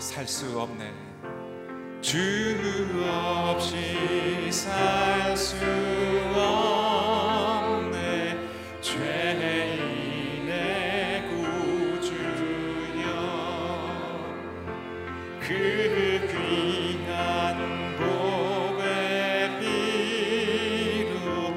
살 0.00 0.26
수 0.26 0.58
없네. 0.58 0.90
주 2.00 2.16
없이 3.06 4.50
살 4.50 5.36
수 5.36 5.54
없네. 6.34 8.38
죄인의 8.80 10.48
구주여 11.28 13.04
그 15.38 15.44
귀한 16.32 17.94
복의 17.98 19.60
피로 21.10 21.52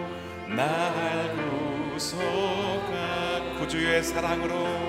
날 0.53 1.34
구속하 1.94 3.55
구주의 3.58 4.03
사랑으로 4.03 4.83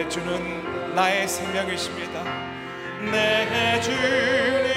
내 0.00 0.08
주는 0.08 0.94
나의 0.94 1.28
생명이십니다. 1.28 2.24
내 3.12 3.78
주는 3.82 4.69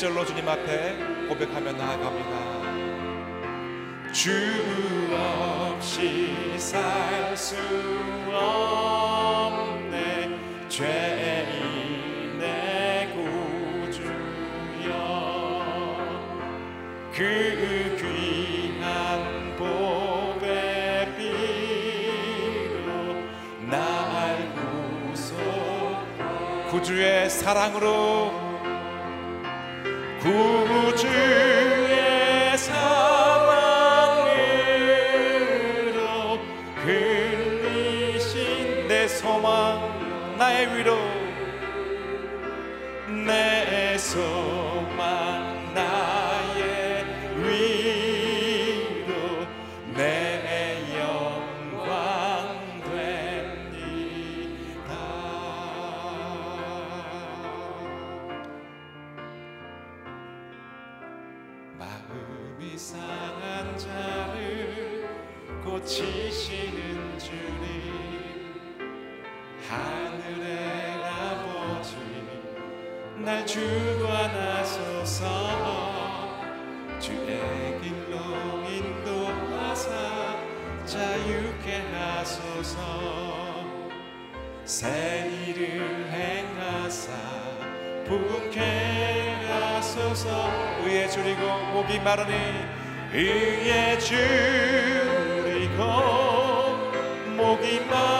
1절로 0.00 0.26
주님 0.26 0.48
앞에 0.48 0.96
고백하며 1.28 1.72
나아갑니다. 1.72 2.40
주 4.12 4.32
없이 5.12 6.34
살 6.56 7.36
수 7.36 7.56
없네. 8.32 9.90
죄인의 10.70 11.50
구주여. 13.92 14.90
그 17.12 17.96
귀한 18.00 19.54
복의 19.58 21.14
피로 21.18 22.88
날 23.68 24.48
구속 25.12 25.36
구주의 26.70 27.28
사랑으로 27.28 28.39
구주의 30.90 32.56
사랑으로 32.56 33.48
흘리신 36.84 38.28
내 38.88 39.08
소망 39.08 40.36
나의 40.38 40.76
위로 40.76 40.99
주관하소서. 73.50 75.24
주의 77.00 77.80
길로 77.82 78.14
인도하사 78.68 79.90
자유케 80.86 81.82
하소서. 81.92 82.78
새 84.64 85.28
일을 85.48 86.06
행하사 86.12 87.10
부흥케 88.06 88.60
하소서. 89.48 90.48
의에 90.84 91.08
줄이고 91.08 91.42
목이 91.72 91.98
마르니 91.98 92.32
위에 93.12 93.98
줄이고 93.98 95.82
목이 97.36 97.80
마르니 97.80 98.19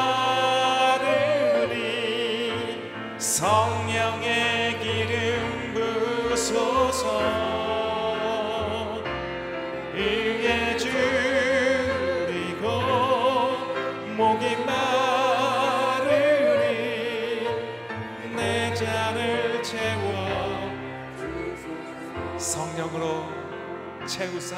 채우사 24.07 24.57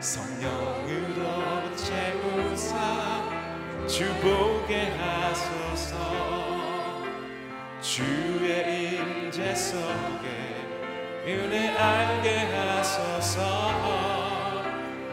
성령으로 0.00 1.74
채우사 1.76 2.76
주 3.86 4.12
보게 4.20 4.90
하소서. 4.90 5.96
주의 7.80 8.96
임재 8.96 9.54
속에 9.54 10.56
은혜 11.26 11.68
알게 11.76 12.38
하소서. 12.38 13.42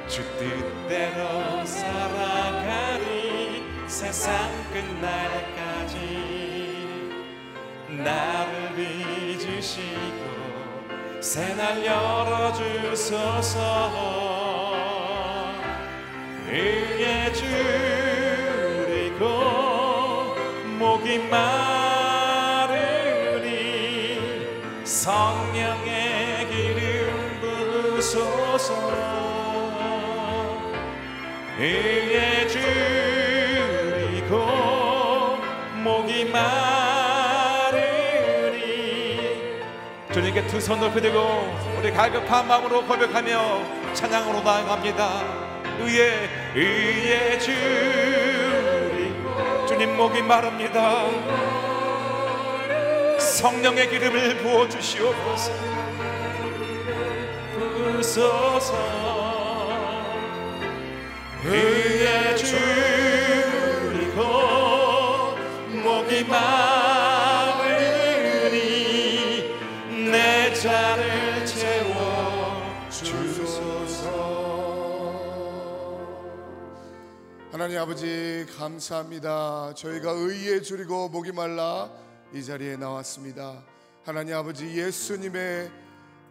주 0.07 0.23
뜻대로 0.37 1.63
살아가리 1.65 3.63
세상 3.87 4.49
끝날까지 4.73 5.95
나를 7.89 8.75
빚으시고 8.75 10.38
새날 11.21 11.85
열어주소서. 11.85 13.57
위에 16.47 17.33
줄이고 17.33 17.55
목이 20.79 21.19
마르니 21.29 22.57
성령의 24.85 26.47
기름 26.49 27.39
부소서. 27.41 28.73
위에 31.59 32.47
줄이고 32.47 34.37
목이 35.83 36.23
마르니 36.31 36.68
주님께 40.29 40.47
두 40.47 40.59
손 40.61 40.79
높이 40.79 41.01
들고 41.01 41.19
우리 41.79 41.91
갈급한 41.91 42.47
마음으로 42.47 42.85
고백하며 42.85 43.93
찬양으로 43.93 44.41
나아갑니다. 44.41 45.23
의에 45.79 46.29
위에 46.55 47.39
줄이고 47.39 48.85
주님 49.67 49.97
목이 49.97 50.21
마릅니다. 50.21 51.05
성령의 53.19 53.89
기름을 53.89 54.37
부어 54.37 54.69
주시옵소서. 54.69 55.51
부소서. 57.97 58.75
위에 61.45 62.35
줄 62.35 62.78
하나님 77.69 77.83
아버지 77.83 78.47
감사합니다. 78.57 79.75
저희가 79.75 80.09
의에 80.09 80.59
줄이고 80.59 81.07
목이 81.09 81.31
말라 81.31 81.87
이 82.33 82.43
자리에 82.43 82.77
나왔습니다. 82.77 83.63
하나님 84.03 84.35
아버지 84.35 84.65
예수님의 84.65 85.69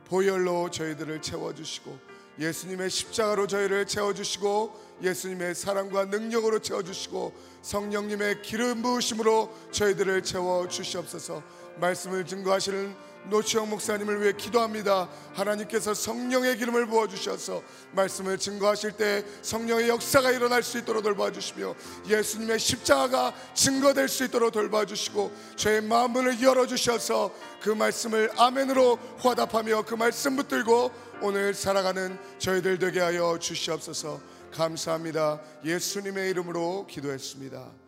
보혈로 0.06 0.69
저희들을 0.73 1.23
채워주시고 1.23 1.96
예수님의 2.40 2.90
십자가로 2.90 3.46
저희를 3.46 3.87
채워주시고 3.87 4.99
예수님의 5.00 5.55
사랑과 5.55 6.06
능력으로 6.06 6.58
채워주시고 6.58 7.32
성령님의 7.62 8.43
기름 8.43 8.82
부으심으로 8.82 9.55
저희들을 9.70 10.25
채워주시옵소서 10.25 11.40
말씀을 11.76 12.26
증거하시는 12.26 12.96
노치영 13.28 13.70
목사님을 13.70 14.22
위해 14.22 14.32
기도합니다. 14.32 15.08
하나님께서 15.34 15.94
성령의 15.94 16.56
기름을 16.58 16.86
부어 16.86 17.08
주셔서 17.08 17.62
말씀을 17.92 18.38
증거하실 18.38 18.92
때 18.92 19.25
성령의 19.42 19.88
역사가 19.88 20.30
일어날 20.30 20.62
수 20.62 20.78
있도록 20.78 21.02
돌봐 21.02 21.30
주시며 21.30 21.75
예수님의 22.06 22.58
십자가가 22.58 23.34
증거될 23.54 24.08
수 24.08 24.25
있도록 24.25 24.52
돌봐 24.52 24.84
주시고 24.84 25.32
저의 25.56 25.82
마음을 25.82 26.40
열어 26.42 26.66
주셔서 26.66 27.32
그 27.60 27.70
말씀을 27.70 28.30
아멘으로 28.36 28.98
화답하며 29.19 29.84
그 29.84 29.94
말씀 29.94 30.36
붙들고 30.36 30.90
오늘 31.20 31.54
살아가는 31.54 32.19
저희들 32.38 32.78
되게 32.78 33.00
하여 33.00 33.38
주시옵소서. 33.38 34.20
감사합니다. 34.52 35.40
예수님의 35.64 36.30
이름으로 36.30 36.86
기도했습니다. 36.86 37.88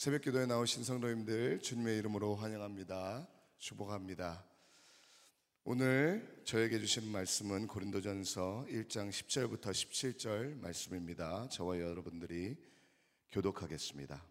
새벽 0.00 0.22
기도에 0.22 0.46
나오신 0.46 0.82
성도님들 0.82 1.60
주님의 1.60 1.98
이름으로 1.98 2.34
환영합니다. 2.34 3.28
축복합니다. 3.58 4.42
오늘 5.62 6.40
저에게 6.46 6.78
주신 6.78 7.12
말씀은 7.12 7.66
고린도전서 7.66 8.64
1장 8.70 9.10
10절부터 9.10 9.64
17절 9.64 10.58
말씀입니다. 10.58 11.46
저와 11.50 11.80
여러분들이 11.80 12.56
교독하겠습니다. 13.30 14.24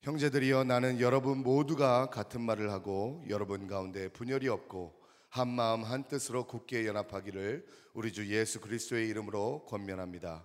형제들이여 0.00 0.64
나는 0.64 0.98
여러분 0.98 1.44
모두가 1.44 2.10
같은 2.10 2.40
말을 2.40 2.72
하고 2.72 3.24
여러분 3.28 3.68
가운데 3.68 4.08
분열이 4.08 4.48
없고 4.48 5.00
한 5.28 5.46
마음 5.46 5.84
한 5.84 6.02
뜻으로 6.08 6.48
굳게 6.48 6.88
연합하기를 6.88 7.64
우리 7.92 8.12
주 8.12 8.26
예수 8.26 8.60
그리스도의 8.60 9.08
이름으로 9.08 9.66
권면합니다. 9.66 10.44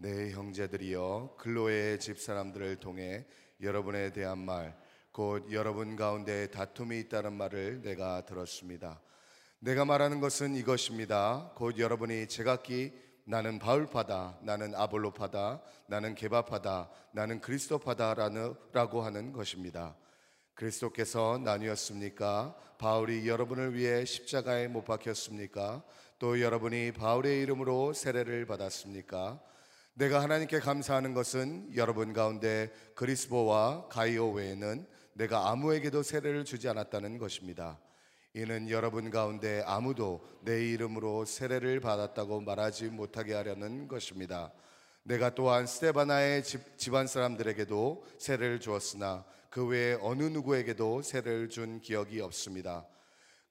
내 0.00 0.30
형제들이여 0.30 1.34
글로의 1.38 1.98
집 1.98 2.20
사람들을 2.20 2.76
통해 2.76 3.26
여러분에 3.60 4.12
대한 4.12 4.38
말, 4.38 4.78
곧 5.10 5.50
여러분 5.50 5.96
가운데 5.96 6.48
다툼이 6.52 7.00
있다는 7.00 7.32
말을 7.32 7.82
내가 7.82 8.24
들었습니다. 8.24 9.00
내가 9.58 9.84
말하는 9.84 10.20
것은 10.20 10.54
이것입니다. 10.54 11.50
곧 11.56 11.78
여러분이 11.78 12.28
제각기 12.28 12.92
나는 13.24 13.58
바울파다, 13.58 14.38
나는 14.42 14.72
아볼로파다, 14.76 15.62
나는 15.88 16.14
게바파다, 16.14 16.90
나는 17.10 17.40
그리스도파다라고 17.40 19.02
하는 19.02 19.32
것입니다. 19.32 19.96
그리스도께서 20.54 21.38
나뉘었습니까? 21.38 22.54
바울이 22.78 23.26
여러분을 23.26 23.74
위해 23.74 24.04
십자가에 24.04 24.68
못 24.68 24.84
박혔습니까? 24.84 25.82
또 26.20 26.40
여러분이 26.40 26.92
바울의 26.92 27.42
이름으로 27.42 27.92
세례를 27.92 28.46
받았습니까? 28.46 29.40
내가 29.98 30.22
하나님께 30.22 30.60
감사하는 30.60 31.12
것은 31.12 31.74
여러분 31.74 32.12
가운데 32.12 32.70
그리스보와 32.94 33.88
가이오 33.88 34.30
외에는 34.30 34.86
내가 35.14 35.50
아무에게도 35.50 36.04
세례를 36.04 36.44
주지 36.44 36.68
않았다는 36.68 37.18
것입니다. 37.18 37.80
이는 38.32 38.70
여러분 38.70 39.10
가운데 39.10 39.60
아무도 39.66 40.24
내 40.42 40.64
이름으로 40.68 41.24
세례를 41.24 41.80
받았다고 41.80 42.42
말하지 42.42 42.90
못하게 42.90 43.34
하려는 43.34 43.88
것입니다. 43.88 44.52
내가 45.02 45.34
또한 45.34 45.66
스테바나의 45.66 46.44
집, 46.44 46.78
집안 46.78 47.08
사람들에게도 47.08 48.04
세례를 48.18 48.60
주었으나 48.60 49.24
그 49.50 49.66
외에 49.66 49.98
어느 50.00 50.22
누구에게도 50.22 51.02
세례를 51.02 51.48
준 51.48 51.80
기억이 51.80 52.20
없습니다. 52.20 52.86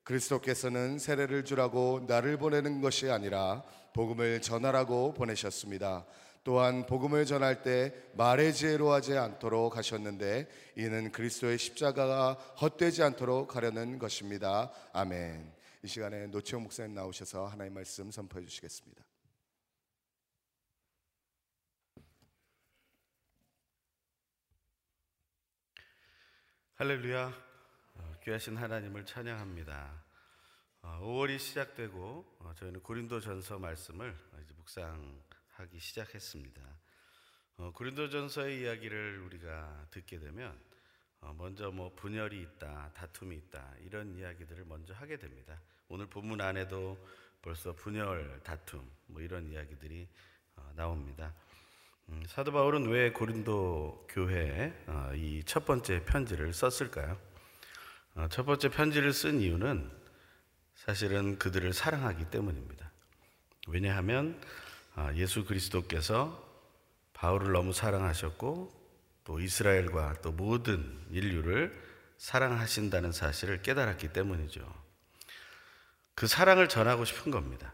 그리스도께서는 0.03 0.97
세례를 0.97 1.43
주라고 1.43 2.05
나를 2.07 2.37
보내는 2.37 2.79
것이 2.79 3.09
아니라 3.11 3.63
복음을 3.93 4.41
전하라고 4.41 5.13
보내셨습니다. 5.13 6.05
또한 6.47 6.85
복음을 6.85 7.25
전할 7.25 7.61
때 7.61 7.93
말의 8.13 8.53
지혜로 8.53 8.89
하지 8.93 9.17
않도록 9.17 9.75
하셨는데 9.75 10.49
이는 10.77 11.11
그리스도의 11.11 11.57
십자가가 11.57 12.35
헛되지 12.61 13.03
않도록 13.03 13.57
하려는 13.57 13.99
것입니다. 13.99 14.71
아멘. 14.93 15.53
이 15.83 15.87
시간에 15.89 16.27
노치영 16.27 16.63
목사님 16.63 16.95
나오셔서 16.95 17.47
하나님 17.47 17.73
말씀 17.73 18.09
선포해 18.11 18.45
주시겠습니다. 18.45 19.03
할렐루야. 26.75 27.33
어, 27.95 28.13
귀하신 28.23 28.55
하나님을 28.55 29.05
찬양합니다. 29.05 30.01
어, 30.83 30.99
5월이 31.01 31.39
시작되고 31.39 32.37
어, 32.39 32.53
저희는 32.55 32.83
고린도전서 32.83 33.59
말씀을 33.59 34.17
묵상 34.55 35.26
하기 35.57 35.79
시작했습니다. 35.79 36.61
어, 37.57 37.71
고린도전서의 37.73 38.61
이야기를 38.61 39.19
우리가 39.25 39.87
듣게 39.89 40.19
되면 40.19 40.57
어, 41.21 41.33
먼저 41.37 41.71
뭐 41.71 41.91
분열이 41.95 42.39
있다, 42.41 42.91
다툼이 42.93 43.35
있다 43.35 43.73
이런 43.81 44.15
이야기들을 44.15 44.65
먼저 44.65 44.93
하게 44.93 45.17
됩니다. 45.17 45.59
오늘 45.87 46.05
본문 46.07 46.41
안에도 46.41 46.97
벌써 47.41 47.73
분열, 47.73 48.39
다툼 48.43 48.87
뭐 49.07 49.21
이런 49.21 49.47
이야기들이 49.47 50.07
어, 50.57 50.71
나옵니다. 50.75 51.33
음, 52.09 52.23
사도 52.27 52.51
바울은 52.51 52.87
왜 52.87 53.11
고린도 53.11 54.07
교회에 54.09 54.83
어, 54.85 55.11
이첫 55.15 55.65
번째 55.65 56.05
편지를 56.05 56.53
썼을까요? 56.53 57.19
어, 58.13 58.27
첫 58.29 58.45
번째 58.45 58.69
편지를 58.69 59.11
쓴 59.11 59.41
이유는 59.41 59.91
사실은 60.75 61.39
그들을 61.39 61.73
사랑하기 61.73 62.29
때문입니다. 62.29 62.91
왜냐하면 63.67 64.39
아, 64.43 64.66
예수 65.15 65.45
그리스도께서 65.45 66.45
바울을 67.13 67.51
너무 67.51 67.73
사랑하셨고 67.73 68.71
또 69.23 69.39
이스라엘과 69.39 70.21
또 70.21 70.31
모든 70.31 70.99
인류를 71.11 71.77
사랑하신다는 72.17 73.11
사실을 73.11 73.61
깨달았기 73.61 74.13
때문이죠. 74.13 74.61
그 76.15 76.27
사랑을 76.27 76.67
전하고 76.67 77.05
싶은 77.05 77.31
겁니다. 77.31 77.73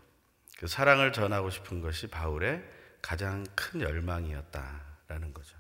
그 0.58 0.68
사랑을 0.68 1.14
전하고 1.14 1.50
싶은 1.50 1.82
것이 1.82 2.08
바울의 2.08 2.64
가장 3.02 3.46
큰 3.56 3.82
열망이었다라는 3.82 5.34
거죠. 5.34 5.58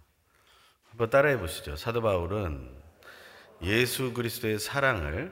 한번 0.89 1.09
따라해 1.09 1.37
보시죠. 1.37 1.75
사도 1.75 2.01
바울은 2.01 2.69
예수 3.61 4.13
그리스도의 4.13 4.59
사랑을 4.59 5.31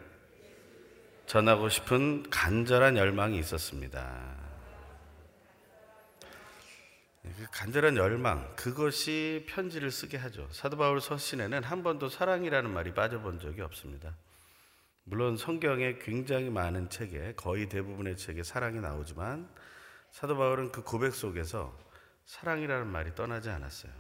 전하고 1.26 1.70
싶은 1.70 2.30
간절한 2.30 2.98
열망이 2.98 3.38
있었습니다. 3.40 4.51
그 7.24 7.46
간절한 7.52 7.98
열망, 7.98 8.56
그것이 8.56 9.46
편지를 9.48 9.92
쓰게 9.92 10.18
하죠. 10.18 10.48
사도 10.52 10.78
바울 10.78 11.00
서신에는 11.00 11.64
한 11.64 11.84
번도 11.84 12.10
사랑이라는 12.10 12.70
말이 12.70 12.94
빠져본 12.94 13.40
적이 13.40 13.62
없습니다. 13.62 14.16
물론 15.04 15.38
성경에 15.38 15.98
굉장히 16.00 16.50
많은 16.50 16.90
책에 16.90 17.34
거의 17.36 17.70
대부분의 17.70 18.18
책에 18.18 18.44
사랑이 18.44 18.80
나오지만 18.80 19.50
사도 20.12 20.36
바울은 20.36 20.72
그 20.72 20.84
고백 20.84 21.14
속에서 21.14 21.78
사랑이라는 22.26 22.88
말이 22.88 23.14
떠나지 23.14 23.50
않았어요. 23.50 23.92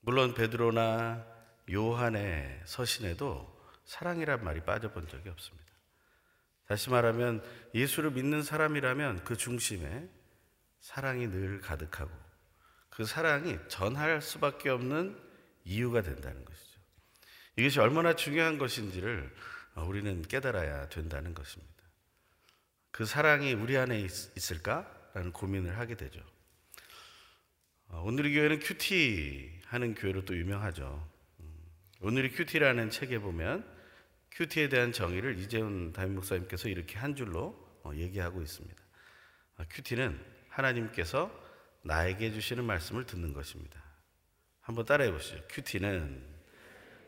물론 0.00 0.34
베드로나 0.34 1.24
요한의 1.70 2.62
서신에도 2.64 3.58
사랑이란 3.84 4.42
말이 4.42 4.60
빠져본 4.60 5.08
적이 5.08 5.28
없습니다. 5.30 5.68
다시 6.66 6.90
말하면 6.90 7.42
예수를 7.74 8.10
믿는 8.10 8.42
사람이라면 8.42 9.24
그 9.24 9.36
중심에 9.36 10.08
사랑이 10.88 11.28
늘 11.30 11.60
가득하고 11.60 12.10
그 12.88 13.04
사랑이 13.04 13.58
전할 13.68 14.22
수밖에 14.22 14.70
없는 14.70 15.20
이유가 15.66 16.00
된다는 16.00 16.42
것이죠. 16.46 16.80
이것이 17.56 17.78
얼마나 17.78 18.16
중요한 18.16 18.56
것인지를 18.56 19.30
우리는 19.86 20.22
깨달아야 20.22 20.88
된다는 20.88 21.34
것입니다. 21.34 21.74
그 22.90 23.04
사랑이 23.04 23.52
우리 23.52 23.76
안에 23.76 24.00
있, 24.00 24.50
을까라는 24.50 25.32
고민을 25.32 25.76
하게 25.76 25.94
되죠. 25.94 26.24
어, 27.88 28.00
온누리 28.06 28.32
교회는 28.32 28.58
큐티 28.60 29.60
하는 29.66 29.94
교회로 29.94 30.24
또 30.24 30.34
유명하죠. 30.34 31.06
음, 31.40 31.54
오늘의 32.00 32.32
큐티라는 32.32 32.88
책에 32.88 33.18
보면 33.18 33.70
큐티에 34.32 34.70
대한 34.70 34.92
정의를 34.92 35.38
이재훈 35.38 35.92
담임 35.92 36.14
목사님께서 36.14 36.70
이렇게 36.70 36.98
한 36.98 37.14
줄로 37.14 37.78
어, 37.84 37.92
얘기하고 37.94 38.40
있습니다. 38.40 38.82
어, 39.58 39.64
큐티는 39.68 40.37
하나님께서 40.58 41.30
나에게 41.82 42.32
주시는 42.32 42.64
말씀을 42.64 43.06
듣는 43.06 43.32
것입니다. 43.32 43.80
한번 44.60 44.84
따라해 44.84 45.10
보시죠. 45.10 45.40
큐티는 45.48 46.22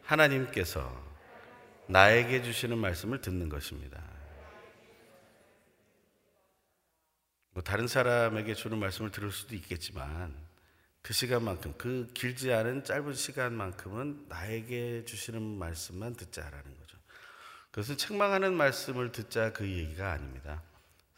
하나님께서 0.03 1.11
나에게 1.87 2.43
주시는 2.43 2.79
말씀을 2.79 3.21
듣는 3.21 3.49
것입니다. 3.49 4.03
뭐 7.53 7.63
다른 7.63 7.89
사람에게 7.89 8.55
주는 8.55 8.79
말씀을 8.79 9.11
들을 9.11 9.33
수도 9.33 9.57
있겠지만 9.57 10.35
그 11.03 11.13
시간만큼 11.13 11.75
그 11.77 12.09
길지 12.15 12.53
않은 12.53 12.85
짧은 12.85 13.13
시간만큼은 13.15 14.27
나에게 14.29 15.05
주시는 15.05 15.43
말씀만 15.43 16.15
듣자라는 16.15 16.79
거죠. 16.79 16.97
그것은 17.71 17.97
책망하는 17.97 18.55
말씀을 18.55 19.11
듣자 19.11 19.53
그 19.53 19.67
얘기가 19.69 20.13
아닙니다. 20.13 20.63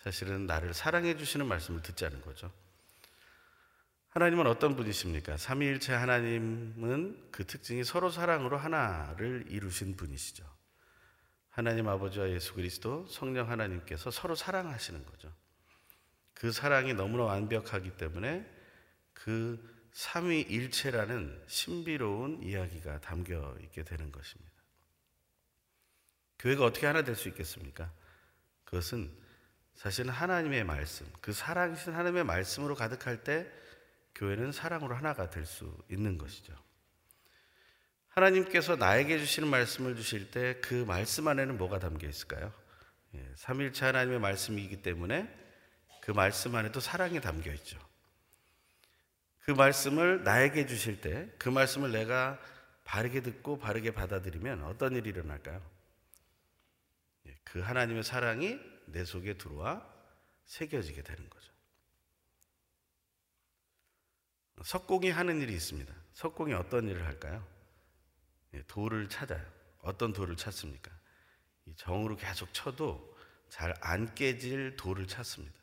사실은 0.03 0.47
나를 0.47 0.75
사랑해 0.75 1.17
주시는 1.17 1.47
말씀을 1.47 1.81
듣자는 1.83 2.23
거죠. 2.23 2.53
하나님은 4.09 4.47
어떤 4.47 4.75
분이십니까? 4.75 5.37
삼위일체 5.37 5.93
하나님은 5.95 7.31
그 7.31 7.47
특징이 7.47 7.85
서로 7.85 8.11
사랑으로 8.11 8.59
하나를 8.59 9.47
이루신 9.49 9.97
분이시죠. 9.97 10.45
하나님 11.51 11.89
아버지와 11.89 12.31
예수 12.31 12.53
그리스도 12.55 13.07
성령 13.07 13.49
하나님께서 13.51 14.11
서로 14.11 14.35
사랑하시는 14.35 15.07
거죠. 15.07 15.33
그 16.35 16.51
사랑이 16.51 16.95
너무나 16.95 17.25
완벽하기 17.25 17.97
때문에 17.97 18.45
그 19.13 19.89
삼위일체라는 19.93 21.45
신비로운 21.47 22.43
이야기가 22.43 23.01
담겨 23.01 23.57
있게 23.63 23.85
되는 23.85 24.11
것입니다. 24.11 24.53
교회가 26.41 26.65
어떻게 26.65 26.87
하나 26.87 27.03
될 27.03 27.15
수 27.15 27.29
있겠습니까? 27.29 27.93
그것은 28.65 29.22
사실은 29.75 30.11
하나님의 30.11 30.65
말씀, 30.65 31.07
그 31.21 31.33
사랑이신 31.33 31.93
하나님의 31.95 32.25
말씀으로 32.25 32.75
가득할 32.75 33.25
때 33.25 33.51
교회는 34.15 34.53
사랑으로 34.53 34.95
하나가 34.95 35.31
될 35.31 35.47
수 35.47 35.77
있는 35.91 36.19
것이죠. 36.19 36.55
하나님께서 38.09 38.77
나에게 38.77 39.19
주시는 39.19 39.49
말씀을 39.49 39.97
주실 39.97 40.31
때 40.31 40.61
그 40.61 40.75
말씀 40.87 41.27
안에는 41.29 41.57
뭐가 41.57 41.79
담겨 41.79 42.07
있을까요? 42.07 42.53
예, 43.15 43.33
삼일체 43.37 43.87
하나님의 43.87 44.21
말씀이기 44.21 44.83
때문에 44.83 45.29
그 46.03 46.11
말씀 46.11 46.55
안에도 46.55 46.79
사랑이 46.81 47.21
담겨 47.21 47.53
있죠. 47.55 47.79
그 49.41 49.51
말씀을 49.51 50.23
나에게 50.25 50.67
주실 50.67 51.01
때 51.01 51.29
그 51.39 51.49
말씀을 51.49 51.91
내가 51.91 52.39
바르게 52.85 53.23
듣고 53.23 53.59
바르게 53.59 53.93
받아들이면 53.93 54.63
어떤 54.65 54.95
일이 54.95 55.09
일어날까요? 55.11 55.63
예, 57.29 57.37
그 57.45 57.61
하나님의 57.61 58.05
사랑이 58.05 58.59
내 58.87 59.05
속에 59.05 59.35
들어와 59.39 59.87
새겨지게 60.47 61.03
되는 61.03 61.29
거죠. 61.31 61.53
석공이 64.63 65.11
하는 65.11 65.41
일이 65.41 65.53
있습니다. 65.55 65.93
석공이 66.13 66.53
어떤 66.55 66.89
일을 66.89 67.05
할까요? 67.07 67.45
예, 68.55 68.63
돌을 68.67 69.09
찾아요. 69.09 69.45
어떤 69.81 70.13
돌을 70.13 70.37
찾습니까? 70.37 70.91
정으로 71.77 72.17
계속 72.17 72.53
쳐도 72.53 73.13
잘 73.49 73.75
안 73.81 74.15
깨질 74.15 74.77
돌을 74.77 75.07
찾습니다. 75.07 75.55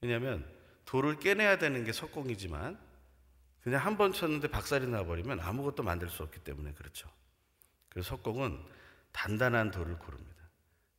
왜냐하면 0.00 0.44
돌을 0.86 1.18
깨내야 1.20 1.58
되는 1.58 1.84
게 1.84 1.92
석공이지만 1.92 2.78
그냥 3.62 3.84
한 3.84 3.96
번 3.96 4.12
쳤는데 4.12 4.48
박살이 4.48 4.86
나버리면 4.86 5.40
아무것도 5.40 5.82
만들 5.82 6.10
수 6.10 6.22
없기 6.22 6.40
때문에 6.40 6.72
그렇죠. 6.74 7.08
그래서 7.88 8.10
석공은 8.10 8.62
단단한 9.12 9.70
돌을 9.70 9.98
고릅니다. 9.98 10.33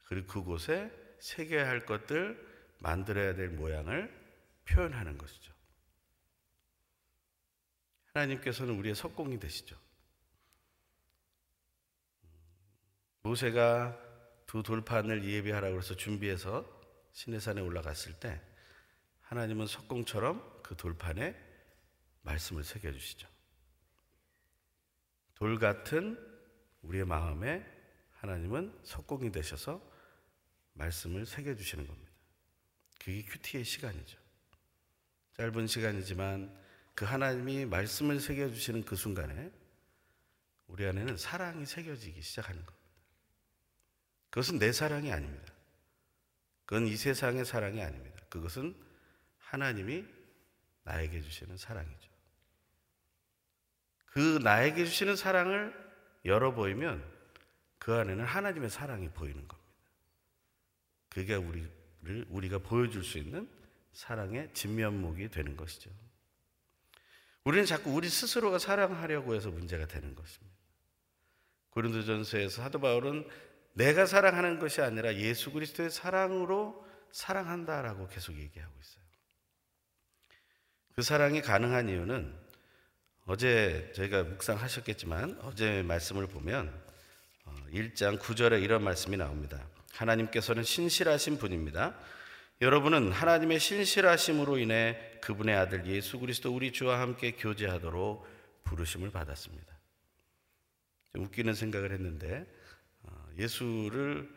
그리고 0.05 0.27
그곳에 0.27 0.91
새겨야 1.19 1.67
할 1.67 1.85
것들, 1.85 2.55
만들어야 2.79 3.35
될 3.35 3.49
모양을 3.49 4.13
표현하는 4.65 5.17
것이죠. 5.17 5.53
하나님께서는 8.13 8.77
우리의 8.77 8.95
석공이 8.95 9.39
되시죠. 9.39 9.77
모세가 13.23 13.99
두 14.45 14.61
돌판을 14.61 15.25
예비하라고 15.25 15.77
해서 15.77 15.95
준비해서 15.95 16.65
시내산에 17.11 17.61
올라갔을 17.61 18.13
때 18.19 18.41
하나님은 19.21 19.65
석공처럼 19.67 20.61
그 20.61 20.77
돌판에 20.77 21.35
말씀을 22.21 22.63
새겨 22.63 22.91
주시죠. 22.91 23.27
돌 25.33 25.57
같은 25.57 26.17
우리의 26.83 27.05
마음에 27.05 27.65
하나님은 28.13 28.79
석공이 28.83 29.31
되셔서 29.31 29.94
말씀을 30.75 31.25
새겨주시는 31.25 31.87
겁니다. 31.87 32.11
그게 32.99 33.23
큐티의 33.23 33.63
시간이죠. 33.65 34.17
짧은 35.37 35.67
시간이지만 35.67 36.55
그 36.93 37.03
하나님이 37.03 37.65
말씀을 37.65 38.19
새겨주시는 38.19 38.85
그 38.85 38.95
순간에 38.95 39.51
우리 40.67 40.85
안에는 40.85 41.17
사랑이 41.17 41.65
새겨지기 41.65 42.21
시작하는 42.21 42.65
겁니다. 42.65 42.85
그것은 44.29 44.59
내 44.59 44.71
사랑이 44.71 45.11
아닙니다. 45.11 45.53
그건 46.65 46.87
이 46.87 46.95
세상의 46.95 47.45
사랑이 47.45 47.81
아닙니다. 47.81 48.21
그것은 48.29 48.75
하나님이 49.37 50.05
나에게 50.83 51.21
주시는 51.21 51.57
사랑이죠. 51.57 52.09
그 54.07 54.39
나에게 54.41 54.85
주시는 54.85 55.15
사랑을 55.15 55.73
열어 56.23 56.53
보이면 56.53 57.03
그 57.77 57.93
안에는 57.93 58.25
하나님의 58.25 58.69
사랑이 58.69 59.09
보이는 59.09 59.47
겁니다. 59.47 59.64
그게 61.15 61.33
우리를 61.35 62.25
우리가 62.27 62.57
보여줄 62.57 63.01
수 63.01 63.17
있는 63.17 63.49
사랑의 63.93 64.49
진면목이 64.53 65.29
되는 65.29 65.55
것이죠. 65.55 65.89
우리는 67.45 67.65
자꾸 67.65 67.91
우리 67.93 68.09
스스로가 68.09 68.59
사랑하려고 68.59 69.33
해서 69.33 69.49
문제가 69.49 69.87
되는 69.87 70.13
것입니다. 70.13 70.57
고린도전서에서 71.69 72.61
사도 72.61 72.81
바울은 72.81 73.25
내가 73.75 74.05
사랑하는 74.05 74.59
것이 74.59 74.81
아니라 74.81 75.15
예수 75.15 75.53
그리스도의 75.53 75.89
사랑으로 75.89 76.85
사랑한다라고 77.13 78.09
계속 78.09 78.33
얘기하고 78.37 78.73
있어요. 78.77 79.05
그 80.95 81.01
사랑이 81.01 81.41
가능한 81.41 81.87
이유는 81.87 82.37
어제 83.25 83.89
저희가 83.95 84.23
묵상하셨겠지만 84.23 85.39
어제 85.43 85.81
말씀을 85.83 86.27
보면 86.27 86.77
1장 87.71 88.19
9절에 88.19 88.61
이런 88.61 88.83
말씀이 88.83 89.15
나옵니다. 89.15 89.65
하나님께서는 89.95 90.63
신실하신 90.63 91.37
분입니다. 91.37 91.97
여러분은 92.61 93.11
하나님의 93.11 93.59
신실하심으로 93.59 94.57
인해 94.57 94.97
그분의 95.21 95.55
아들 95.55 95.85
예수 95.87 96.19
그리스도 96.19 96.53
우리 96.53 96.71
주와 96.71 97.01
함께 97.01 97.31
교제하도록 97.31 98.25
부르심을 98.63 99.11
받았습니다. 99.11 99.77
좀 101.13 101.25
웃기는 101.25 101.53
생각을 101.53 101.91
했는데 101.91 102.45
어, 103.03 103.29
예수를 103.37 104.29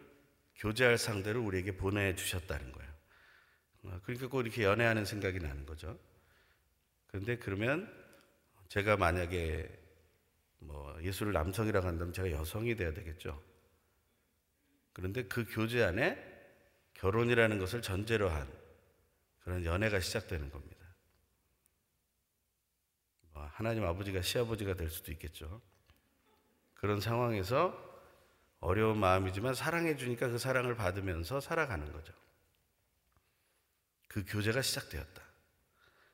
교제할 0.57 0.99
상대를 0.99 1.41
우리에게 1.41 1.77
보내주셨다는 1.77 2.73
거예요. 2.73 2.93
어, 3.85 4.01
그러니까 4.03 4.29
꼭 4.29 4.41
이렇게 4.41 4.65
연애하는 4.65 5.05
생각이 5.05 5.39
나는 5.39 5.65
거죠. 5.65 5.99
그런데 7.07 7.37
그러면 7.39 7.93
제가 8.69 8.97
만약에 8.97 9.69
뭐 10.59 10.97
예수를 11.03 11.33
남성이라고 11.33 11.87
한다면 11.87 12.13
제가 12.13 12.31
여성이 12.33 12.75
돼야 12.75 12.93
되겠죠. 12.93 13.48
그런데 14.99 15.23
그 15.23 15.45
교제 15.49 15.85
안에 15.85 16.21
결혼이라는 16.95 17.61
것을 17.61 17.83
전제로 17.83 18.29
한 18.31 18.53
그런 19.39 19.65
연애가 19.65 20.01
시작되는 20.01 20.51
겁니다. 20.51 20.85
뭐 23.33 23.49
하나님 23.53 23.85
아버지가 23.85 24.23
시아버지가 24.23 24.75
될 24.75 24.91
수도 24.91 25.13
있겠죠. 25.13 25.63
그런 26.75 27.01
상황에서 27.01 27.81
어려운 28.59 28.99
마음이지만 28.99 29.55
사랑해 29.55 29.95
주니까 29.95 30.27
그 30.27 30.37
사랑을 30.37 30.75
받으면서 30.75 31.39
살아가는 31.39 31.93
거죠. 31.93 32.13
그 34.09 34.25
교제가 34.27 34.63
시작되었다. 34.63 35.23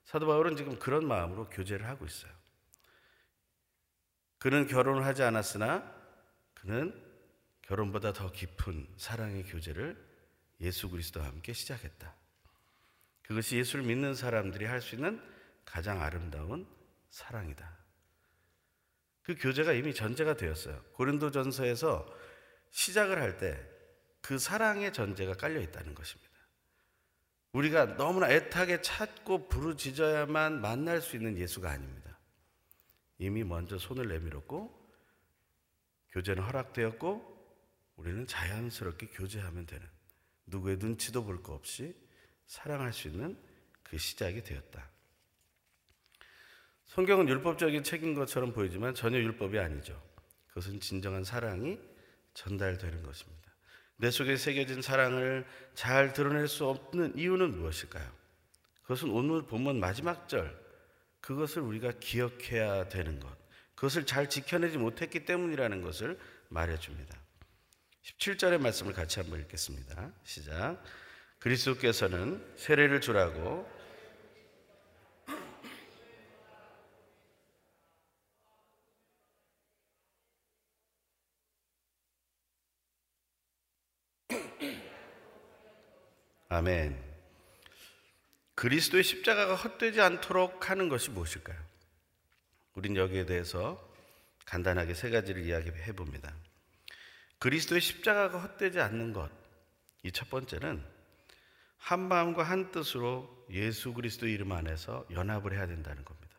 사도 0.05 0.27
바울은 0.27 0.57
지금 0.57 0.79
그런 0.79 1.09
마음으로 1.09 1.49
교제를 1.49 1.89
하고 1.89 2.05
있어요. 2.05 2.31
그는 4.37 4.67
결혼을 4.67 5.07
하지 5.07 5.23
않았으나 5.23 5.91
그는 6.53 7.04
결혼보다 7.67 8.13
더 8.13 8.31
깊은 8.33 8.95
사랑의 8.97 9.45
교제를 9.45 9.97
예수 10.61 10.89
그리스도와 10.89 11.27
함께 11.27 11.53
시작했다. 11.53 12.15
그것이 13.23 13.57
예수를 13.57 13.85
믿는 13.85 14.15
사람들이 14.15 14.65
할 14.67 14.81
수 14.81 14.95
있는 14.95 15.21
가장 15.65 16.03
아름다운 16.03 16.67
사랑이다. 17.11 17.79
그 19.23 19.35
교제가 19.37 19.73
이미 19.73 19.95
전제가 19.95 20.37
되었어요. 20.37 20.83
고린도전서에서 20.93 22.07
시작을 22.71 23.21
할 23.21 23.39
때 23.39 23.75
그 24.25 24.39
사랑의 24.39 24.91
전제가 24.95 25.35
깔려 25.35 25.61
있다는 25.61 25.95
것입니다. 25.95 26.33
우리가 27.53 27.99
너무나 27.99 28.31
애타게 28.31 28.81
찾고 28.81 29.49
부르짖어야만 29.49 30.63
만날 30.63 31.03
수 31.03 31.17
있는 31.17 31.37
예수가 31.37 31.71
아닙니다. 31.71 32.19
이미 33.19 33.45
먼저 33.45 33.77
손을 33.77 34.09
내밀었고 34.09 34.91
교제는 36.13 36.43
허락되었고 36.43 37.34
우리는 37.97 38.27
자연스럽게 38.27 39.07
교제하면 39.09 39.67
되는 39.67 39.87
누구의 40.47 40.77
눈치도 40.79 41.25
볼 41.25 41.43
거 41.43 41.55
없이 41.55 41.95
사랑할 42.47 42.93
수 42.93 43.09
있는 43.09 43.37
그 43.83 43.99
시작이 43.99 44.43
되었다. 44.43 44.91
성경은 46.87 47.29
율법적인 47.29 47.83
책인 47.83 48.15
것처럼 48.15 48.53
보이지만 48.53 48.95
전혀 48.95 49.19
율법이 49.19 49.59
아니죠. 49.59 50.01
그것은 50.49 50.81
진정한 50.81 51.25
사랑이 51.25 51.79
전달되는 52.35 53.03
것입니다. 53.03 53.53
내 53.97 54.11
속에 54.11 54.37
새겨진 54.37 54.83
사랑을 54.83 55.47
잘 55.75 56.13
드러낼 56.13 56.47
수 56.49 56.67
없는 56.67 57.17
이유는 57.17 57.57
무엇일까요? 57.57 58.11
그것은 58.83 59.11
오늘 59.11 59.43
본문 59.47 59.81
마지막 59.81 60.29
절, 60.29 60.63
그것을 61.21 61.63
우리가 61.63 61.93
기억해야 62.01 62.89
되는 62.89 63.19
것, 63.19 63.35
그것을 63.75 64.05
잘 64.05 64.29
지켜내지 64.29 64.79
못했기 64.79 65.25
때문이라는 65.25 65.81
것을 65.81 66.19
말해줍니다. 66.49 67.24
17절의 68.05 68.61
말씀을 68.61 68.93
같이 68.93 69.19
한번 69.19 69.41
읽겠습니다. 69.41 70.13
시작. 70.25 70.83
그리스도께서는 71.39 72.55
세례를 72.57 73.01
주라고 73.01 73.67
아멘. 86.51 87.03
그리스도의 88.55 89.03
십자가가 89.03 89.57
헛되지 89.57 90.01
않도록 90.01 90.71
하는 90.71 90.89
것이 90.89 91.11
무엇일까요? 91.11 91.59
우린 92.75 92.97
여기에 92.97 93.27
대해서 93.27 93.83
간단하게 94.45 94.95
세 94.95 95.11
가지를 95.11 95.43
이야기해 95.43 95.93
봅니다. 95.93 96.33
그리스도의 97.45 97.83
십자가가 97.83 98.39
헛되지 98.39 98.81
않는 98.81 99.13
것. 99.13 99.31
이 100.03 100.11
첫 100.11 100.31
번째는 100.31 100.83
한 101.77 102.01
마음과 102.09 102.43
한 102.43 102.71
뜻으로 102.73 103.47
예수 103.51 103.93
그리스도 103.93 104.27
이름 104.27 104.53
안에서 104.53 105.07
연합을 105.11 105.53
해야 105.53 105.67
된다는 105.67 106.03
겁니다. 106.07 106.35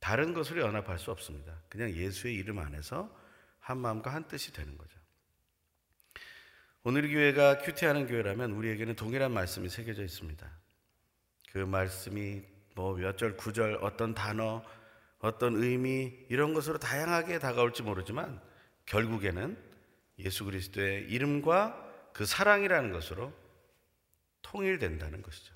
다른 0.00 0.34
것으로 0.34 0.60
연합할 0.62 0.98
수 0.98 1.12
없습니다. 1.12 1.56
그냥 1.68 1.92
예수의 1.92 2.34
이름 2.34 2.58
안에서 2.58 3.16
한 3.60 3.78
마음과 3.78 4.12
한 4.12 4.26
뜻이 4.26 4.52
되는 4.52 4.76
거죠. 4.76 4.98
오늘 6.82 7.08
교회가 7.08 7.58
큐티하는 7.58 8.08
교회라면 8.08 8.50
우리에게는 8.50 8.96
동일한 8.96 9.30
말씀이 9.30 9.68
새겨져 9.68 10.02
있습니다. 10.02 10.50
그 11.52 11.58
말씀이 11.58 12.42
뭐 12.74 12.96
몇 12.96 13.16
절, 13.18 13.36
구절, 13.36 13.78
어떤 13.82 14.14
단어, 14.14 14.64
어떤 15.20 15.62
의미 15.62 16.12
이런 16.28 16.54
것으로 16.54 16.78
다양하게 16.78 17.38
다가올지 17.38 17.84
모르지만 17.84 18.40
결국에는 18.86 19.73
예수 20.18 20.44
그리스도의 20.44 21.10
이름과 21.10 22.10
그 22.12 22.26
사랑이라는 22.26 22.92
것으로 22.92 23.32
통일된다는 24.42 25.22
것이죠. 25.22 25.54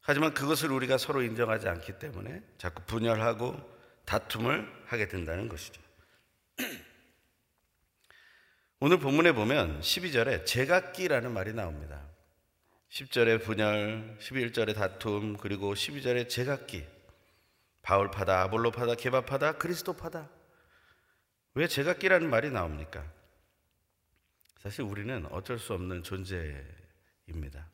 하지만 0.00 0.34
그것을 0.34 0.72
우리가 0.72 0.98
서로 0.98 1.22
인정하지 1.22 1.68
않기 1.68 1.98
때문에 2.00 2.42
자꾸 2.58 2.82
분열하고 2.84 3.56
다툼을 4.04 4.68
하게 4.86 5.06
된다는 5.06 5.48
것이죠. 5.48 5.80
오늘 8.80 8.98
본문에 8.98 9.32
보면 9.32 9.80
12절에 9.80 10.44
제각기라는 10.44 11.32
말이 11.32 11.52
나옵니다. 11.52 12.04
10절에 12.90 13.42
분열, 13.44 14.18
11절에 14.20 14.74
다툼, 14.74 15.36
그리고 15.36 15.72
12절에 15.72 16.28
제각기. 16.28 16.84
바울파다, 17.82 18.42
아볼로파다, 18.42 18.96
개바파다, 18.96 19.52
그리스도파다. 19.52 20.28
왜 21.54 21.68
제각기라는 21.68 22.30
말이 22.30 22.50
나옵니까? 22.50 23.04
사실 24.58 24.82
우리는 24.82 25.26
어쩔 25.30 25.58
수 25.58 25.74
없는 25.74 26.02
존재입니다. 26.02 27.68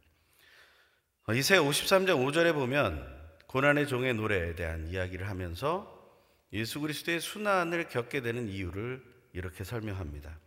이세 1.35 1.59
53장 1.59 2.17
5절에 2.25 2.55
보면 2.55 3.19
고난의 3.47 3.87
종의 3.87 4.15
노래에 4.15 4.55
대한 4.55 4.89
이야기를 4.89 5.29
하면서 5.29 5.95
예수 6.53 6.81
그리스도의 6.81 7.21
순환을 7.21 7.89
겪게 7.89 8.23
되는 8.23 8.49
이유를 8.49 9.05
이렇게 9.33 9.65
설명합니다. 9.65 10.39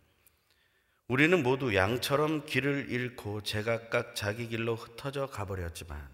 우리는 1.06 1.42
모두 1.42 1.74
양처럼 1.74 2.46
길을 2.46 2.90
잃고 2.90 3.42
제각각 3.42 4.14
자기 4.14 4.48
길로 4.48 4.74
흩어져 4.74 5.26
가버렸지만 5.26 6.08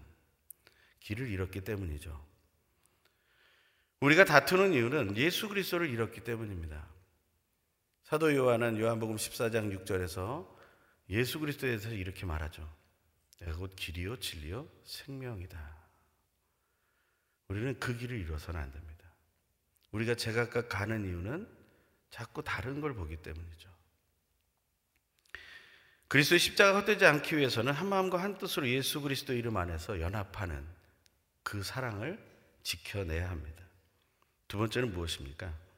길을 0.99 1.27
잃었기 1.27 1.61
때문이죠. 1.61 2.27
우리가 4.01 4.25
다투는 4.25 4.73
이유는 4.73 5.17
예수 5.17 5.49
그리스도를 5.49 5.89
잃었기 5.89 6.21
때문입니다. 6.21 6.98
사도 8.09 8.35
요한은 8.35 8.79
요한복음 8.79 9.17
14장 9.17 9.85
6절에서 9.85 10.47
예수 11.11 11.39
그리스도에 11.39 11.69
대해서 11.69 11.91
이렇게 11.91 12.25
말하죠. 12.25 12.67
내가 13.37 13.55
곧 13.55 13.71
길이요 13.75 14.17
진리요 14.17 14.67
생명이다. 14.83 15.77
우리는 17.49 17.79
그 17.79 17.95
길을 17.95 18.19
잃어서는 18.19 18.59
안 18.59 18.71
됩니다. 18.71 19.05
우리가 19.91 20.15
제각각 20.15 20.69
가는 20.69 21.05
이유는 21.05 21.47
자꾸 22.09 22.43
다른 22.43 22.81
걸 22.81 22.95
보기 22.95 23.17
때문이죠. 23.17 23.69
그리스도의 26.07 26.39
십자가 26.39 26.79
헛되지 26.79 27.05
않기 27.05 27.37
위해서는 27.37 27.73
한 27.73 27.87
마음과 27.89 28.19
한 28.19 28.39
뜻으로 28.39 28.67
예수 28.69 29.01
그리스도 29.01 29.33
이름 29.33 29.55
안에서 29.55 30.01
연합하는 30.01 30.65
그 31.43 31.61
사랑을 31.61 32.17
지켜내야 32.63 33.29
합니다. 33.29 33.63
두 34.47 34.57
번째는 34.57 34.93
무엇입니까? 34.93 35.68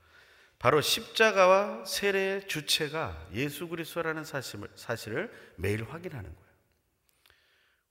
바로 0.61 0.79
십자가와 0.79 1.85
세례의 1.85 2.47
주체가 2.47 3.29
예수 3.33 3.67
그리스도라는 3.67 4.23
사실을, 4.23 4.69
사실을 4.75 5.55
매일 5.55 5.83
확인하는 5.83 6.29
거예요. 6.35 6.51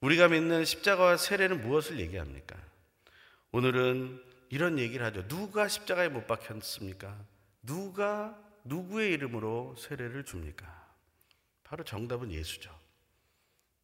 우리가 0.03 0.29
믿는 0.29 0.65
십자가와 0.65 1.17
세례는 1.17 1.63
무엇을 1.63 1.99
얘기합니까? 1.99 2.57
오늘은 3.51 4.23
이런 4.51 4.79
얘기를 4.79 5.05
하죠. 5.07 5.27
누가 5.27 5.67
십자가에 5.67 6.11
못 6.11 6.29
박혔습니까? 6.29 7.19
누가 7.61 8.41
누구의 8.63 9.15
이름으로 9.15 9.75
세례를 9.77 10.25
줍니까? 10.25 10.95
바로 11.65 11.83
정답은 11.83 12.31
예수죠. 12.31 12.73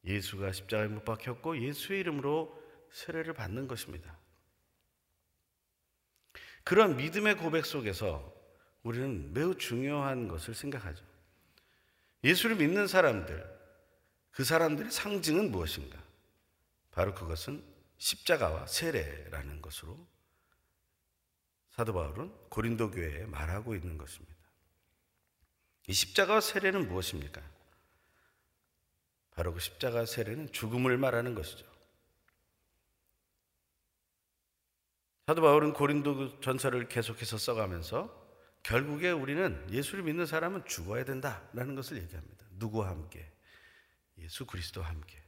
예수가 0.04 0.52
십자가에 0.52 0.86
못 0.86 1.04
박혔고 1.04 1.60
예수의 1.60 1.98
이름으로 1.98 2.56
세례를 2.92 3.32
받는 3.32 3.66
것입니다. 3.66 4.16
그런 6.62 6.96
믿음의 6.96 7.38
고백 7.38 7.66
속에서 7.66 8.35
우리는 8.86 9.32
매우 9.32 9.56
중요한 9.56 10.28
것을 10.28 10.54
생각하죠. 10.54 11.04
예수를 12.22 12.54
믿는 12.54 12.86
사람들, 12.86 13.44
그 14.30 14.44
사람들의 14.44 14.92
상징은 14.92 15.50
무엇인가? 15.50 16.00
바로 16.92 17.12
그것은 17.12 17.64
십자가와 17.98 18.68
세례라는 18.68 19.60
것으로 19.60 20.06
사도 21.70 21.94
바울은 21.94 22.32
고린도 22.48 22.92
교회에 22.92 23.26
말하고 23.26 23.74
있는 23.74 23.98
것입니다. 23.98 24.36
이 25.88 25.92
십자가와 25.92 26.40
세례는 26.40 26.88
무엇입니까? 26.88 27.42
바로 29.32 29.52
그 29.52 29.58
십자가 29.58 30.06
세례는 30.06 30.52
죽음을 30.52 30.96
말하는 30.96 31.34
것이죠. 31.34 31.66
사도 35.26 35.42
바울은 35.42 35.72
고린도 35.72 36.40
전서를 36.40 36.86
계속해서 36.88 37.36
써가면서 37.36 38.25
결국에 38.66 39.12
우리는 39.12 39.64
예수를 39.70 40.02
믿는 40.02 40.26
사람은 40.26 40.64
죽어야 40.64 41.04
된다라는 41.04 41.76
것을 41.76 41.98
얘기합니다. 41.98 42.44
누구와 42.54 42.88
함께? 42.88 43.32
예수 44.18 44.44
그리스도와 44.44 44.88
함께. 44.88 45.22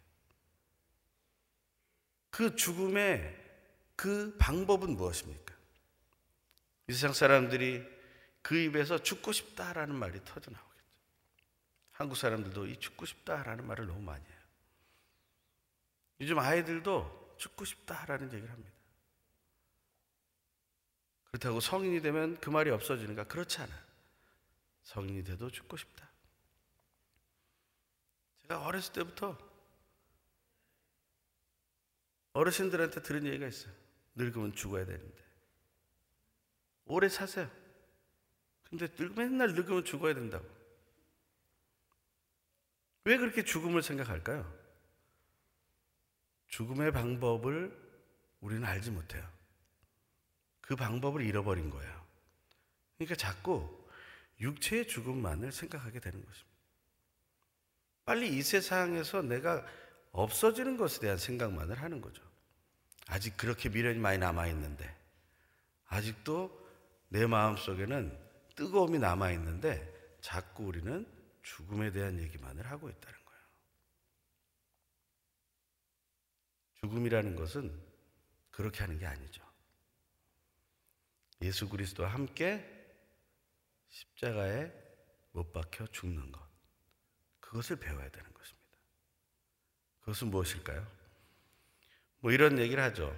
그 2.31 2.57
죽음의 2.57 3.47
그 3.95 4.37
방법은 4.41 4.97
무엇입니까? 4.97 5.55
이 6.89 6.93
세상 6.93 7.13
사람들이 7.13 7.87
그 8.43 8.57
입에서 8.57 9.01
죽고 9.01 9.31
싶다라는 9.31 9.95
말이 9.95 10.19
터져 10.25 10.51
나오겠죠. 10.51 10.83
한국 11.93 12.17
사람들도 12.17 12.67
이 12.67 12.77
죽고 12.81 13.07
싶다라는 13.07 13.69
말을 13.69 13.87
너무 13.87 14.01
많이 14.01 14.25
해요. 14.25 14.39
요즘 16.23 16.41
아이들도 16.41 17.37
죽고 17.39 17.65
싶다라는 17.65 18.33
얘기를 18.33 18.51
합니다. 18.51 18.78
그렇다고 21.31 21.61
성인이 21.61 22.01
되면 22.01 22.39
그 22.41 22.51
말이 22.51 22.71
없어지는가? 22.71 23.25
그렇지 23.25 23.61
않아. 23.61 23.73
성인이 24.83 25.25
돼도 25.25 25.51
죽고 25.51 25.77
싶다. 25.77 26.09
제가 28.43 28.65
어렸을 28.65 28.93
때부터 28.95 29.37
어르신들한테 32.33 33.03
들은 33.03 33.27
얘기가 33.27 33.47
있어요. 33.47 33.73
늙으면 34.15 34.55
죽어야 34.55 34.87
되는데. 34.87 35.25
오래 36.87 37.09
사세요. 37.09 37.51
근데 38.65 38.89
맨날 39.15 39.55
늙으면 39.55 39.85
죽어야 39.85 40.15
된다고. 40.15 40.47
왜 43.05 43.17
그렇게 43.17 43.45
죽음을 43.45 43.83
생각할까요? 43.83 44.51
죽음의 46.49 46.93
방법을 46.93 47.77
우리는 48.41 48.65
알지 48.65 48.91
못해요. 48.91 49.38
그 50.69 50.77
방법을 50.77 51.23
잃어버린 51.23 51.71
거예요. 51.71 52.07
그러니까 52.99 53.17
자꾸 53.17 53.67
육체의 54.39 54.87
죽음만을 54.87 55.51
생각하게 55.51 55.99
되는 55.99 56.23
것입니다. 56.23 56.59
빨리 58.05 58.37
이 58.37 58.43
세상에서 58.43 59.23
내가 59.23 59.65
없어지는 60.13 60.77
것에 60.77 61.01
대한 61.01 61.17
생각만을 61.17 61.81
하는 61.81 62.03
거죠. 62.03 62.23
아직 63.07 63.35
그렇게 63.39 63.71
미련이 63.71 63.99
많이 63.99 64.19
남아있는데, 64.19 64.95
아직도 65.87 66.69
내 67.09 67.27
마음 67.27 67.57
속에는 67.57 68.19
뜨거움이 68.55 68.99
남아있는데, 68.99 70.19
자꾸 70.21 70.65
우리는 70.65 71.07
죽음에 71.41 71.93
대한 71.93 72.19
얘기만을 72.19 72.67
하고 72.67 72.91
있다는 72.91 73.25
거예요. 73.25 73.43
죽음이라는 76.81 77.37
것은 77.37 77.75
그렇게 78.51 78.81
하는 78.81 78.99
게 78.99 79.07
아니죠. 79.07 79.48
예수 81.43 81.69
그리스도와 81.69 82.13
함께 82.13 82.65
십자가에 83.89 84.73
못 85.33 85.53
박혀 85.53 85.87
죽는 85.87 86.33
것. 86.33 86.47
그것을 87.41 87.77
배워야 87.77 88.09
되는 88.11 88.33
것입니다. 88.33 88.69
그것은 90.01 90.29
무엇일까요? 90.29 90.87
뭐 92.21 92.33
이런 92.33 92.59
얘기를 92.59 92.83
하죠. 92.83 93.17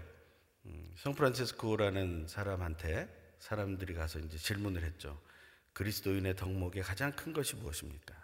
음, 0.67 0.95
성프란체스코라는 0.99 2.29
사람한테 2.29 3.35
사람들이 3.39 3.95
가서 3.95 4.19
이제 4.19 4.37
질문을 4.37 4.83
했죠. 4.85 5.21
그리스도인의 5.73 6.37
덕목에 6.37 6.83
가장 6.83 7.13
큰 7.13 7.33
것이 7.33 7.57
무엇입니까? 7.57 8.15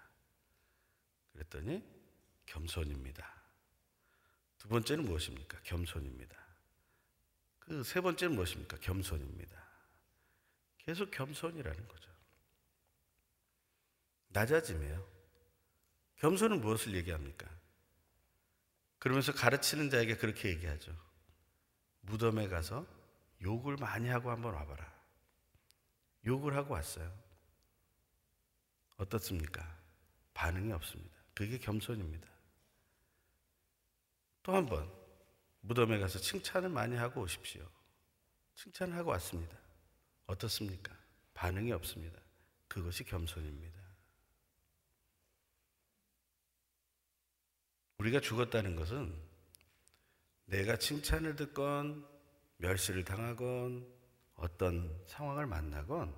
그랬더니 1.32 1.82
겸손입니다. 2.44 3.34
두 4.58 4.68
번째는 4.68 5.04
무엇입니까? 5.04 5.60
겸손입니다. 5.62 6.36
그 7.60 7.82
세 7.82 8.00
번째는 8.00 8.36
무엇입니까? 8.36 8.76
겸손입니다. 8.78 9.65
계속 10.86 11.10
겸손이라는 11.10 11.88
거죠. 11.88 12.10
낮아짐이에요. 14.28 15.06
겸손은 16.16 16.60
무엇을 16.60 16.94
얘기합니까? 16.94 17.48
그러면서 18.98 19.32
가르치는 19.32 19.90
자에게 19.90 20.16
그렇게 20.16 20.48
얘기하죠. 20.50 20.96
무덤에 22.02 22.48
가서 22.48 22.86
욕을 23.42 23.76
많이 23.76 24.08
하고 24.08 24.30
한번 24.30 24.54
와봐라. 24.54 24.94
욕을 26.24 26.56
하고 26.56 26.74
왔어요. 26.74 27.12
어떻습니까? 28.96 29.76
반응이 30.34 30.72
없습니다. 30.72 31.14
그게 31.34 31.58
겸손입니다. 31.58 32.28
또 34.42 34.52
한 34.54 34.66
번 34.66 34.88
무덤에 35.60 35.98
가서 35.98 36.20
칭찬을 36.20 36.68
많이 36.68 36.94
하고 36.96 37.22
오십시오. 37.22 37.68
칭찬하고 38.54 39.10
왔습니다. 39.10 39.58
어떻습니까? 40.26 40.94
반응이 41.34 41.72
없습니다. 41.72 42.20
그것이 42.68 43.04
겸손입니다. 43.04 43.80
우리가 47.98 48.20
죽었다는 48.20 48.76
것은 48.76 49.14
내가 50.46 50.76
칭찬을 50.76 51.36
듣건 51.36 52.06
멸시를 52.58 53.04
당하건 53.04 53.86
어떤 54.34 55.02
상황을 55.06 55.46
만나건 55.46 56.14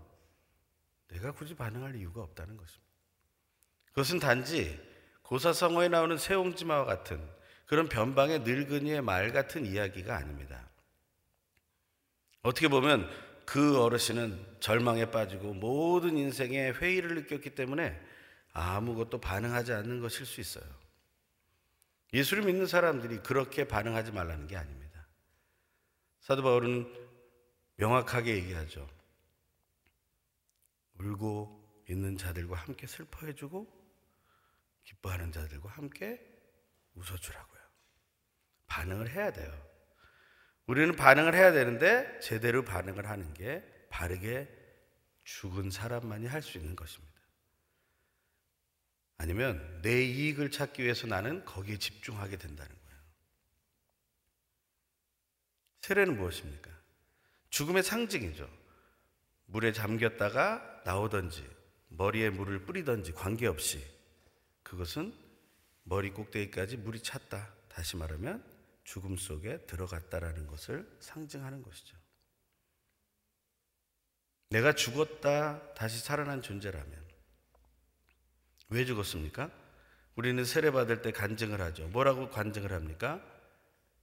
내가 1.09 1.33
굳이 1.33 1.55
반응할 1.55 1.97
이유가 1.97 2.23
없다는 2.23 2.57
것입니다. 2.57 2.89
그것은 3.87 4.19
단지 4.19 4.79
고사성어에 5.23 5.89
나오는 5.89 6.17
세옹지마와 6.17 6.85
같은 6.85 7.27
그런 7.67 7.89
변방의 7.89 8.41
늙은이의 8.41 9.03
말 9.03 9.33
같은 9.33 9.67
이야기가 9.67 10.17
아닙니다. 10.17 10.69
어떻게 12.43 12.69
보면 12.69 13.09
그 13.49 13.81
어르신은 13.81 14.59
절망에 14.61 15.11
빠지고 15.11 15.55
모든 15.55 16.19
인생에 16.19 16.71
회의를 16.71 17.15
느꼈기 17.15 17.55
때문에 17.55 17.99
아무것도 18.53 19.23
반응하지 19.23 19.73
않는 19.73 20.01
것일 20.01 20.27
수 20.27 20.43
있어요. 20.43 20.67
예수를 22.13 22.45
믿는 22.45 22.67
사람들이 22.67 23.21
그렇게 23.21 23.67
반응하지 23.67 24.13
말라는 24.13 24.49
게 24.49 24.57
아닙니다. 24.59 25.07
사도 26.21 26.43
바울은 26.43 26.93
명확하게 27.77 28.37
얘기하죠. 28.37 28.87
울고 30.99 31.87
있는 31.89 32.19
자들과 32.19 32.55
함께 32.55 32.87
슬퍼해주고 32.87 33.67
기뻐하는 34.85 35.33
자들과 35.33 35.71
함께 35.71 36.21
웃어주라고요. 36.97 37.63
반응을 38.67 39.09
해야 39.09 39.33
돼요. 39.33 39.68
우리는 40.69 40.95
반응을 40.95 41.35
해야 41.35 41.51
되는데 41.51 42.21
제대로 42.21 42.63
반응을 42.63 43.09
하는 43.09 43.33
게 43.35 43.65
바르게 43.89 44.49
죽은 45.25 45.71
사람만이 45.71 46.27
할 46.27 46.43
수 46.43 46.59
있는 46.59 46.77
것입니다. 46.77 47.09
아니면 49.17 49.81
내 49.83 50.05
이익을 50.05 50.51
찾기 50.51 50.85
위해서 50.85 51.07
나는 51.07 51.45
거기에 51.45 51.79
집중하게 51.79 52.37
된다는 52.37 52.71
거예요. 52.71 53.01
세례는 55.81 56.17
무엇입니까? 56.19 56.71
죽음의 57.49 57.83
상징이죠. 57.83 58.49
물에 59.47 59.73
잠겼다가 59.73 60.83
나오든지 60.85 61.49
머리에 61.89 62.29
물을 62.29 62.67
뿌리든지 62.67 63.13
관계없이 63.13 63.83
그것은 64.63 65.15
머리 65.85 66.11
꼭대기까지 66.11 66.77
물이 66.77 67.03
찼다. 67.03 67.55
다시 67.69 67.97
말하면 67.97 68.58
죽음 68.89 69.19
속에 69.19 69.67
들어갔다라는 69.67 70.47
것을 70.47 70.89
상징하는 71.01 71.63
것이죠. 71.63 71.95
내가 74.49 74.73
죽었다 74.73 75.75
다시 75.75 76.01
살아난 76.01 76.41
존재라면 76.41 77.07
왜 78.71 78.87
죽었습니까? 78.87 79.51
우리는 80.15 80.43
세례 80.43 80.71
받을 80.71 81.03
때 81.03 81.13
간증을 81.13 81.61
하죠. 81.61 81.87
뭐라고 81.89 82.31
간증을 82.31 82.73
합니까? 82.73 83.23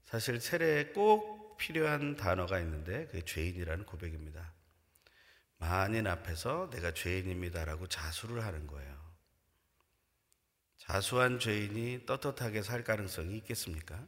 사실 0.04 0.40
세례에 0.40 0.90
꼭 0.94 1.58
필요한 1.58 2.16
단어가 2.16 2.60
있는데 2.60 3.08
그게 3.08 3.26
죄인이라는 3.26 3.86
고백입니다. 3.88 4.54
만인 5.58 6.06
앞에서 6.06 6.70
내가 6.70 6.94
죄인입니다라고 6.94 7.88
자수를 7.88 8.44
하는 8.44 8.68
거예요. 8.68 8.96
자수한 10.78 11.40
죄인이 11.40 12.06
떳떳하게 12.06 12.62
살 12.62 12.84
가능성이 12.84 13.36
있겠습니까? 13.38 14.08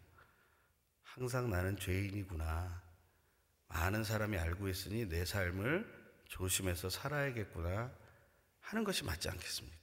항상 1.18 1.50
나는 1.50 1.76
죄인이구나. 1.78 2.80
많은 3.70 4.04
사람이 4.04 4.38
알고 4.38 4.70
있으니 4.70 5.10
내 5.10 5.26
삶을 5.26 5.84
조심해서 6.26 6.92
살아야겠구나 6.92 7.92
하는 8.62 8.84
것이 8.84 9.04
맞지 9.04 9.28
않겠습니까? 9.28 9.78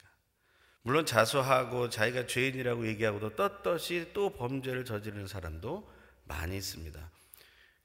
물론 0.83 1.05
자수하고 1.05 1.89
자기가 1.89 2.29
죄인이라고 2.29 2.87
얘기하고도 2.87 3.35
떳떳이 3.35 4.13
또 4.13 4.33
범죄를 4.35 4.85
저지르는 4.85 5.27
사람도 5.27 5.93
많이 6.25 6.57
있습니다. 6.57 7.11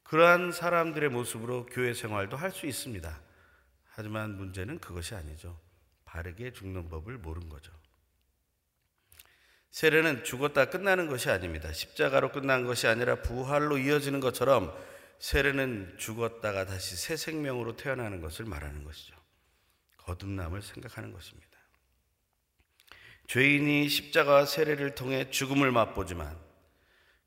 그러한 0.03 0.51
사람들의 0.51 1.09
모습으로 1.09 1.65
교회 1.65 1.95
생활도 1.95 2.38
할 2.38 2.51
수 2.51 2.67
있습니다. 2.67 3.19
하지만 3.85 4.38
문제는 4.38 4.79
그것이 4.79 5.15
아니죠. 5.15 5.59
바르게 6.05 6.53
죽는 6.53 6.88
법을 6.89 7.17
모른 7.17 7.49
거죠. 7.49 7.71
세례는 9.71 10.23
죽었다 10.23 10.65
끝나는 10.65 11.08
것이 11.08 11.29
아닙니다. 11.29 11.71
십자가로 11.71 12.32
끝난 12.32 12.65
것이 12.65 12.88
아니라 12.88 13.21
부활로 13.21 13.77
이어지는 13.77 14.19
것처럼 14.19 14.75
세례는 15.19 15.95
죽었다가 15.97 16.65
다시 16.65 16.95
새 16.95 17.15
생명으로 17.15 17.75
태어나는 17.75 18.21
것을 18.21 18.45
말하는 18.45 18.84
것이죠. 18.84 19.15
거듭남을 19.97 20.62
생각하는 20.62 21.13
것입니다. 21.13 21.49
죄인이 23.27 23.88
십자가 23.89 24.45
세례를 24.45 24.95
통해 24.95 25.29
죽음을 25.29 25.71
맛보지만 25.71 26.36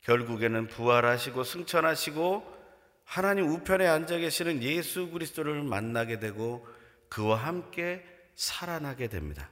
결국에는 0.01 0.67
부활하시고 0.67 1.45
승천하시고 1.45 2.63
하나님 3.05 3.49
우편에 3.49 3.87
앉아 3.87 4.19
계시는 4.19 4.63
예수 4.65 5.11
그리스도를 5.11 5.63
만나게 5.63 6.19
되고 6.19 6.67
그와 7.09 7.37
함께 7.37 8.05
살아나게 8.35 9.09
됩니다. 9.09 9.49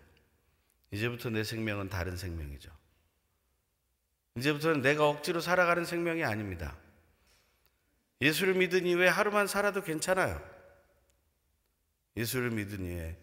이제부터 0.90 1.30
내 1.30 1.44
생명은 1.44 1.88
다른 1.88 2.16
생명이죠. 2.16 2.79
이제부터는 4.40 4.82
내가 4.82 5.08
억지로 5.08 5.40
살아가는 5.40 5.84
생명이 5.84 6.24
아닙니다. 6.24 6.76
예수를 8.20 8.54
믿은 8.54 8.86
이후에 8.86 9.08
하루만 9.08 9.46
살아도 9.46 9.82
괜찮아요. 9.82 10.42
예수를 12.16 12.50
믿은 12.50 12.84
이후에 12.84 13.16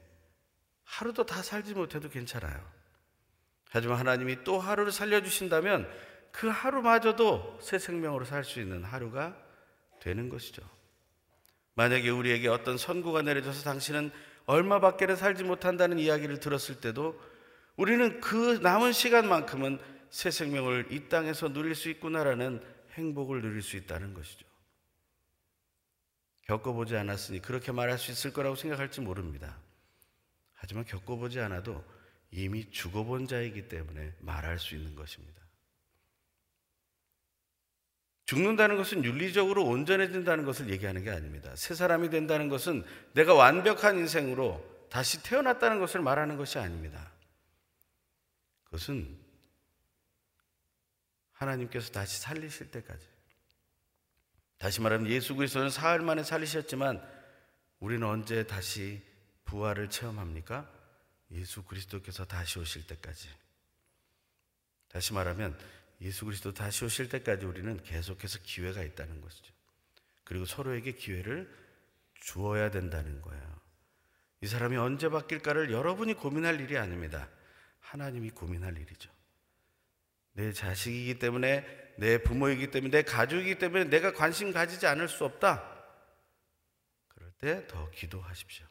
하루도 0.84 1.26
다 1.26 1.42
살지 1.44 1.74
못해도 1.74 2.10
괜찮아요. 2.10 2.60
하지만 3.70 3.98
하나님이 3.98 4.44
또 4.44 4.60
하루를 4.60 4.92
살려주신다면 4.92 5.92
그 6.32 6.48
하루마저도 6.48 7.60
새 7.62 7.80
생명으로 7.80 8.26
살 8.26 8.44
수 8.44 8.62
있는 8.62 8.84
하루가 8.84 9.36
되는 10.00 10.30
것이죠. 10.30 10.62
만약에 11.74 12.10
우리에게 12.10 12.48
어떤 12.48 12.78
선고가 12.78 13.22
내려져서 13.24 13.64
당신은 13.64 14.12
얼마밖에는 14.46 15.16
살지 15.16 15.44
못한다는 15.44 16.00
이야기를 16.00 16.40
들었을 16.40 16.80
때도 16.80 17.20
우리는 17.76 18.22
그 18.22 18.60
남은 18.64 18.94
시간만큼은 18.94 19.80
새 20.18 20.32
생명을 20.32 20.88
이 20.90 21.10
땅에서 21.10 21.54
누릴 21.54 21.76
수 21.76 21.90
있구나라는 21.90 22.60
행복을 22.94 23.40
누릴 23.44 23.62
수 23.62 23.78
있다는 23.78 24.16
것이죠. 24.16 24.48
겪어보지 26.48 26.98
않았으니 26.98 27.40
그렇게 27.40 27.72
말할 27.72 28.00
수 28.00 28.10
있을 28.10 28.34
거라고 28.34 28.56
생각할지 28.56 29.00
모릅니다. 29.00 29.60
하지만 30.56 30.86
겪어보지 30.86 31.40
않아도 31.42 31.86
이미 32.32 32.68
죽어본 32.72 33.28
자이기 33.28 33.68
때문에 33.68 34.16
말할 34.22 34.58
수 34.58 34.74
있는 34.74 34.96
것입니다. 34.96 35.40
죽는다는 38.26 38.76
것은 38.76 39.06
윤리적으로 39.06 39.66
온전해진다는 39.66 40.46
것을 40.46 40.72
얘기하는 40.72 41.04
게 41.04 41.12
아닙니다. 41.12 41.56
새 41.56 41.76
사람이 41.76 42.10
된다는 42.10 42.50
것은 42.50 42.84
내가 43.14 43.36
완벽한 43.36 44.00
인생으로 44.00 44.88
다시 44.90 45.22
태어났다는 45.22 45.78
것을 45.78 46.02
말하는 46.02 46.38
것이 46.38 46.58
아닙니다. 46.58 47.12
그것은 48.64 49.27
하나님께서 51.38 51.92
다시 51.92 52.20
살리실 52.20 52.72
때까지. 52.72 53.06
다시 54.58 54.82
말하면 54.82 55.10
예수 55.10 55.36
그리스도는 55.36 55.70
사흘 55.70 56.02
만에 56.02 56.24
살리셨지만 56.24 57.02
우리는 57.80 58.06
언제 58.08 58.46
다시 58.48 59.04
부활을 59.46 59.90
체험합니까? 59.90 60.70
예수 61.32 61.64
그리스도께서 61.64 62.26
다시 62.26 62.58
오실 62.60 62.88
때까지. 62.88 63.30
다시 64.90 65.14
말하면 65.14 65.58
예수 66.02 66.26
그리스도 66.26 66.54
다시 66.54 66.86
오실 66.86 67.10
때까지 67.10 67.46
우리는 67.46 67.82
계속해서 67.84 68.40
기회가 68.44 68.82
있다는 68.84 69.22
것이죠. 69.22 69.54
그리고 70.24 70.46
서로에게 70.46 70.94
기회를 70.94 71.54
주어야 72.16 72.72
된다는 72.72 73.22
거예요. 73.22 73.62
이 74.42 74.48
사람이 74.48 74.76
언제 74.78 75.10
바뀔까를 75.10 75.72
여러분이 75.72 76.16
고민할 76.16 76.60
일이 76.60 76.78
아닙니다. 76.78 77.30
하나님이 77.80 78.32
고민할 78.32 78.78
일이죠. 78.78 79.17
내 80.38 80.54
자식이기 80.54 81.18
때문에, 81.18 81.66
내 81.98 82.22
부모이기 82.22 82.70
때문에, 82.70 82.92
내 82.92 83.02
가족이기 83.02 83.58
때문에 83.58 83.86
내가 83.86 84.14
관심 84.14 84.54
가지지 84.54 84.86
않을 84.86 85.08
수 85.08 85.26
없다. 85.26 85.64
그럴 87.08 87.32
때 87.40 87.68
더 87.68 87.90
기도하십시오. 87.90 88.68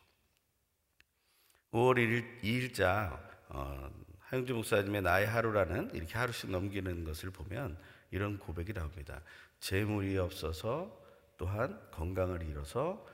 5월 1.73 1.97
1일, 1.97 2.43
2일자 2.43 3.19
어, 3.49 3.91
하영주 4.21 4.55
목사님의 4.55 5.03
나의 5.03 5.27
하루라는 5.27 5.93
이렇게 5.93 6.17
하루씩 6.17 6.51
넘기는 6.51 7.03
것을 7.03 7.33
보면 7.33 7.77
이런 8.13 8.39
고백이 8.39 8.73
나옵니다. 8.73 9.21
재물이 9.59 10.17
없어서 10.19 10.97
또한 11.37 11.81
건강을 11.91 12.43
잃어서 12.43 13.05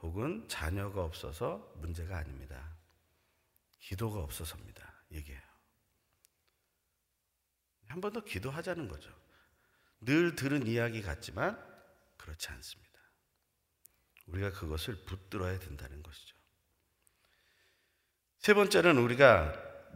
혹은 0.00 0.48
자녀가 0.48 1.04
없어서 1.04 1.70
문제가 1.76 2.16
아닙니다. 2.16 2.74
기도가 3.78 4.20
없어서입니다. 4.20 4.90
얘기해요. 5.12 5.49
한 7.90 8.00
번 8.00 8.12
더 8.12 8.24
기도하자는 8.24 8.88
거죠. 8.88 9.10
늘 10.00 10.36
들은 10.36 10.66
이야기 10.66 11.02
같지만 11.02 11.58
그렇지 12.16 12.48
않습니다. 12.48 12.90
우리가 14.26 14.52
그것을 14.52 14.94
붙들어야 15.04 15.58
된다는 15.58 16.02
것이죠. 16.02 16.36
세 18.38 18.54
번째는 18.54 18.96
우리가 18.96 19.52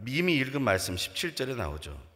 이미 0.07 0.35
읽은 0.35 0.61
말씀 0.61 0.95
17절에 0.95 1.55
나오죠. 1.55 2.15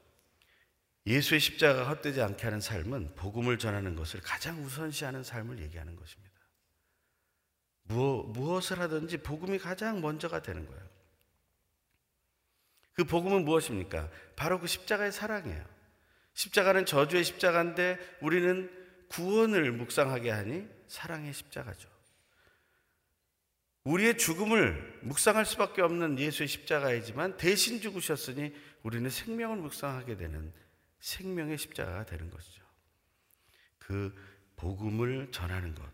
예수의 1.08 1.40
십자가가 1.40 1.90
헛되지 1.90 2.22
않게 2.22 2.44
하는 2.44 2.60
삶은 2.60 3.16
복음을 3.16 3.58
전하는 3.58 3.96
것을 3.96 4.20
가장 4.22 4.62
우선시하는 4.64 5.24
삶을 5.24 5.60
얘기하는 5.60 5.96
것입니다. 5.96 6.30
무엇을 7.84 8.80
하든지 8.80 9.20
복음이 9.20 9.58
가장 9.58 10.02
먼저가 10.02 10.42
되는 10.42 10.68
거예요. 10.68 10.89
그 13.00 13.06
복음은 13.06 13.46
무엇입니까? 13.46 14.10
바로 14.36 14.60
그 14.60 14.68
십자가의 14.68 15.14
사랑이에요. 15.14 15.64
십자가는 16.34 16.86
저주의 16.86 17.24
십자가인데 17.24 17.98
우리는 18.20 18.70
구원을 19.08 19.72
묵상하게 19.72 20.30
하니 20.30 20.68
사랑의 20.88 21.34
십자가죠. 21.34 21.88
우리의 23.86 24.18
죽음을 24.18 25.00
묵상할 25.04 25.46
수밖에 25.46 25.82
없는 25.82 26.20
예수의 26.20 26.50
십자가이지만 26.50 27.38
대신 27.38 27.80
죽으셨으니 27.80 28.54
우리는 28.84 29.10
생명을 29.10 29.56
묵상하게 29.56 30.18
되는 30.18 30.52
생명의 31.00 31.58
십자가가 31.58 32.04
되는 32.04 32.30
것이죠. 32.30 32.62
그 33.78 34.14
복음을 34.58 35.32
전하는 35.32 35.74
것. 35.74 35.90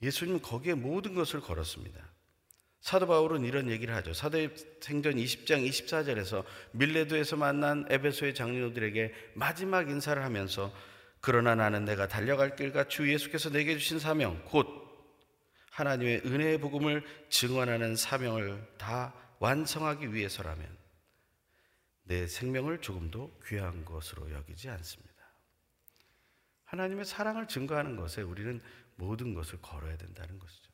예수님은 0.00 0.40
거기에 0.40 0.72
모든 0.72 1.12
것을 1.12 1.40
걸었습니다. 1.40 2.09
사도 2.80 3.06
바울은 3.06 3.44
이런 3.44 3.70
얘기를 3.70 3.94
하죠. 3.96 4.14
사도행전 4.14 5.14
20장 5.14 5.68
24절에서 5.68 6.44
밀레도에서 6.72 7.36
만난 7.36 7.86
에베소의 7.90 8.34
장로들에게 8.34 9.32
마지막 9.34 9.90
인사를 9.90 10.22
하면서 10.22 10.72
그러나 11.20 11.54
나는 11.54 11.84
내가 11.84 12.08
달려갈 12.08 12.56
길과 12.56 12.88
주 12.88 13.12
예수께서 13.12 13.50
내게 13.50 13.76
주신 13.76 13.98
사명 13.98 14.42
곧 14.46 14.66
하나님의 15.72 16.22
은혜의 16.24 16.58
복음을 16.58 17.04
증언하는 17.28 17.96
사명을 17.96 18.66
다 18.78 19.14
완성하기 19.38 20.14
위해서라면 20.14 20.66
내 22.04 22.26
생명을 22.26 22.80
조금도 22.80 23.40
귀한 23.46 23.84
것으로 23.84 24.32
여기지 24.32 24.68
않습니다. 24.70 25.10
하나님의 26.64 27.04
사랑을 27.04 27.46
증거하는 27.46 27.96
것에 27.96 28.22
우리는 28.22 28.60
모든 28.96 29.34
것을 29.34 29.60
걸어야 29.60 29.96
된다는 29.96 30.38
것이죠. 30.38 30.69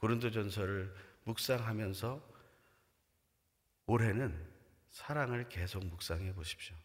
고린도전서를 0.00 0.94
묵상하면서 1.24 2.28
올해는 3.86 4.50
사랑을 4.90 5.48
계속 5.48 5.84
묵상해 5.84 6.34
보십시오. 6.34 6.76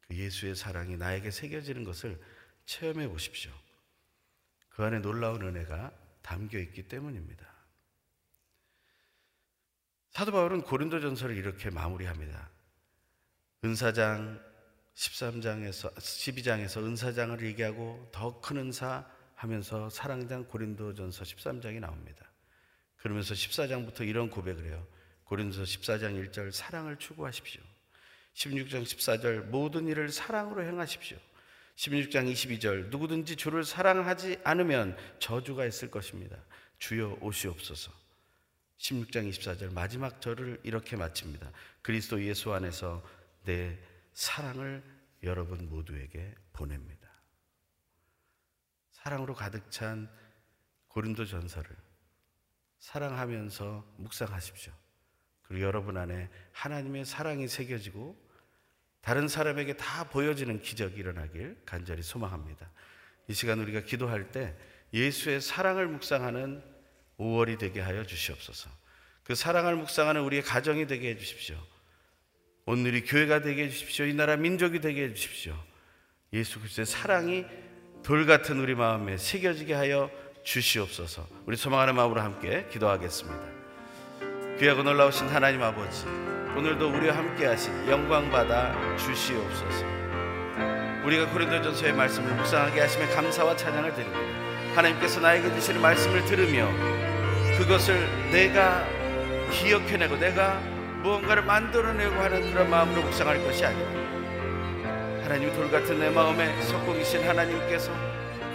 그 0.00 0.16
예수의 0.16 0.54
사랑이 0.56 0.96
나에게 0.96 1.30
새겨지는 1.30 1.84
것을 1.84 2.20
체험해 2.66 3.08
보십시오. 3.08 3.52
그 4.70 4.84
안에 4.84 5.00
놀라운 5.00 5.42
은혜가 5.42 5.92
담겨 6.22 6.58
있기 6.58 6.88
때문입니다. 6.88 7.48
사도 10.10 10.32
바울은 10.32 10.62
고린도전서를 10.62 11.36
이렇게 11.36 11.70
마무리합니다. 11.70 12.50
은사장 13.64 14.40
13장에서 14.94 15.94
12장에서 15.94 16.82
은사장을 16.84 17.44
얘기하고 17.46 18.08
더 18.12 18.40
큰 18.40 18.58
은사 18.58 19.08
하면서 19.40 19.88
사랑장 19.88 20.44
고린도전서 20.44 21.24
13장이 21.24 21.80
나옵니다. 21.80 22.30
그러면서 22.98 23.32
14장부터 23.32 24.06
이런 24.06 24.28
고백을 24.28 24.66
해요. 24.66 24.86
고린도서 25.24 25.62
14장 25.62 26.30
1절 26.30 26.52
사랑을 26.52 26.96
추구하십시오. 26.96 27.62
16장 28.34 28.82
14절 28.82 29.44
모든 29.46 29.88
일을 29.88 30.10
사랑으로 30.10 30.62
행하십시오. 30.62 31.16
16장 31.76 32.30
22절 32.30 32.90
누구든지 32.90 33.36
주를 33.36 33.64
사랑하지 33.64 34.40
않으면 34.44 34.94
저주가 35.20 35.64
있을 35.64 35.90
것입니다. 35.90 36.36
주여 36.78 37.16
오시옵소서. 37.22 37.90
16장 38.76 39.26
24절 39.30 39.72
마지막 39.72 40.20
절을 40.20 40.60
이렇게 40.64 40.96
마칩니다. 40.96 41.50
그리스도 41.80 42.22
예수 42.22 42.52
안에서 42.52 43.02
내 43.44 43.78
사랑을 44.12 44.82
여러분 45.22 45.66
모두에게 45.70 46.34
보냅니다. 46.52 46.99
사랑으로 49.02 49.34
가득 49.34 49.70
찬 49.70 50.08
고린도 50.88 51.24
전서를 51.24 51.70
사랑하면서 52.78 53.94
묵상하십시오. 53.98 54.72
그리고 55.42 55.64
여러분 55.64 55.96
안에 55.96 56.28
하나님의 56.52 57.04
사랑이 57.04 57.48
새겨지고 57.48 58.16
다른 59.00 59.28
사람에게 59.28 59.76
다 59.76 60.04
보여지는 60.04 60.60
기적이 60.60 60.96
일어나길 60.96 61.62
간절히 61.64 62.02
소망합니다. 62.02 62.70
이 63.28 63.32
시간 63.32 63.58
우리가 63.60 63.80
기도할 63.80 64.30
때 64.30 64.56
예수의 64.92 65.40
사랑을 65.40 65.86
묵상하는 65.88 66.62
5월이 67.18 67.58
되게 67.58 67.80
하여 67.80 68.04
주시옵소서. 68.04 68.68
그 69.22 69.34
사랑을 69.34 69.76
묵상하는 69.76 70.22
우리의 70.22 70.42
가정이 70.42 70.86
되게 70.86 71.10
해 71.10 71.16
주십시오. 71.16 71.56
오늘이 72.66 73.04
교회가 73.04 73.40
되게 73.40 73.64
해 73.64 73.70
주십시오. 73.70 74.04
이 74.04 74.14
나라 74.14 74.36
민족이 74.36 74.80
되게 74.80 75.04
해 75.04 75.14
주십시오. 75.14 75.56
예수 76.32 76.58
그리스도의 76.58 76.86
사랑이 76.86 77.46
돌 78.02 78.26
같은 78.26 78.58
우리 78.58 78.74
마음에 78.74 79.16
새겨지게 79.16 79.74
하여 79.74 80.10
주시옵소서. 80.42 81.26
우리 81.46 81.56
소망하는 81.56 81.94
마음으로 81.94 82.20
함께 82.20 82.66
기도하겠습니다. 82.70 83.40
귀하고 84.58 84.82
놀라우신 84.82 85.28
하나님 85.28 85.62
아버지, 85.62 86.06
오늘도 86.56 86.90
우리와 86.90 87.16
함께 87.16 87.46
하신 87.46 87.88
영광 87.88 88.30
받아 88.30 88.74
주시옵소서. 88.96 89.84
우리가 91.04 91.30
고린도전서의 91.30 91.92
말씀을 91.94 92.34
묵상하게 92.34 92.80
하심에 92.80 93.06
감사와 93.08 93.56
찬양을 93.56 93.94
드립니다. 93.94 94.20
하나님께서 94.74 95.20
나에게 95.20 95.52
주시는 95.54 95.80
말씀을 95.80 96.24
들으며 96.24 96.68
그것을 97.58 98.30
내가 98.30 98.86
기억해내고 99.50 100.16
내가 100.16 100.58
무언가를 101.02 101.42
만들어내고 101.42 102.14
하는 102.14 102.52
그런 102.52 102.70
마음으로 102.70 103.02
묵상할 103.02 103.42
것이 103.44 103.64
아니라 103.64 103.99
하나님 105.30 105.54
돌 105.54 105.70
같은 105.70 105.96
내 106.00 106.10
마음에 106.10 106.60
속공이신 106.60 107.22
하나님께서 107.22 107.92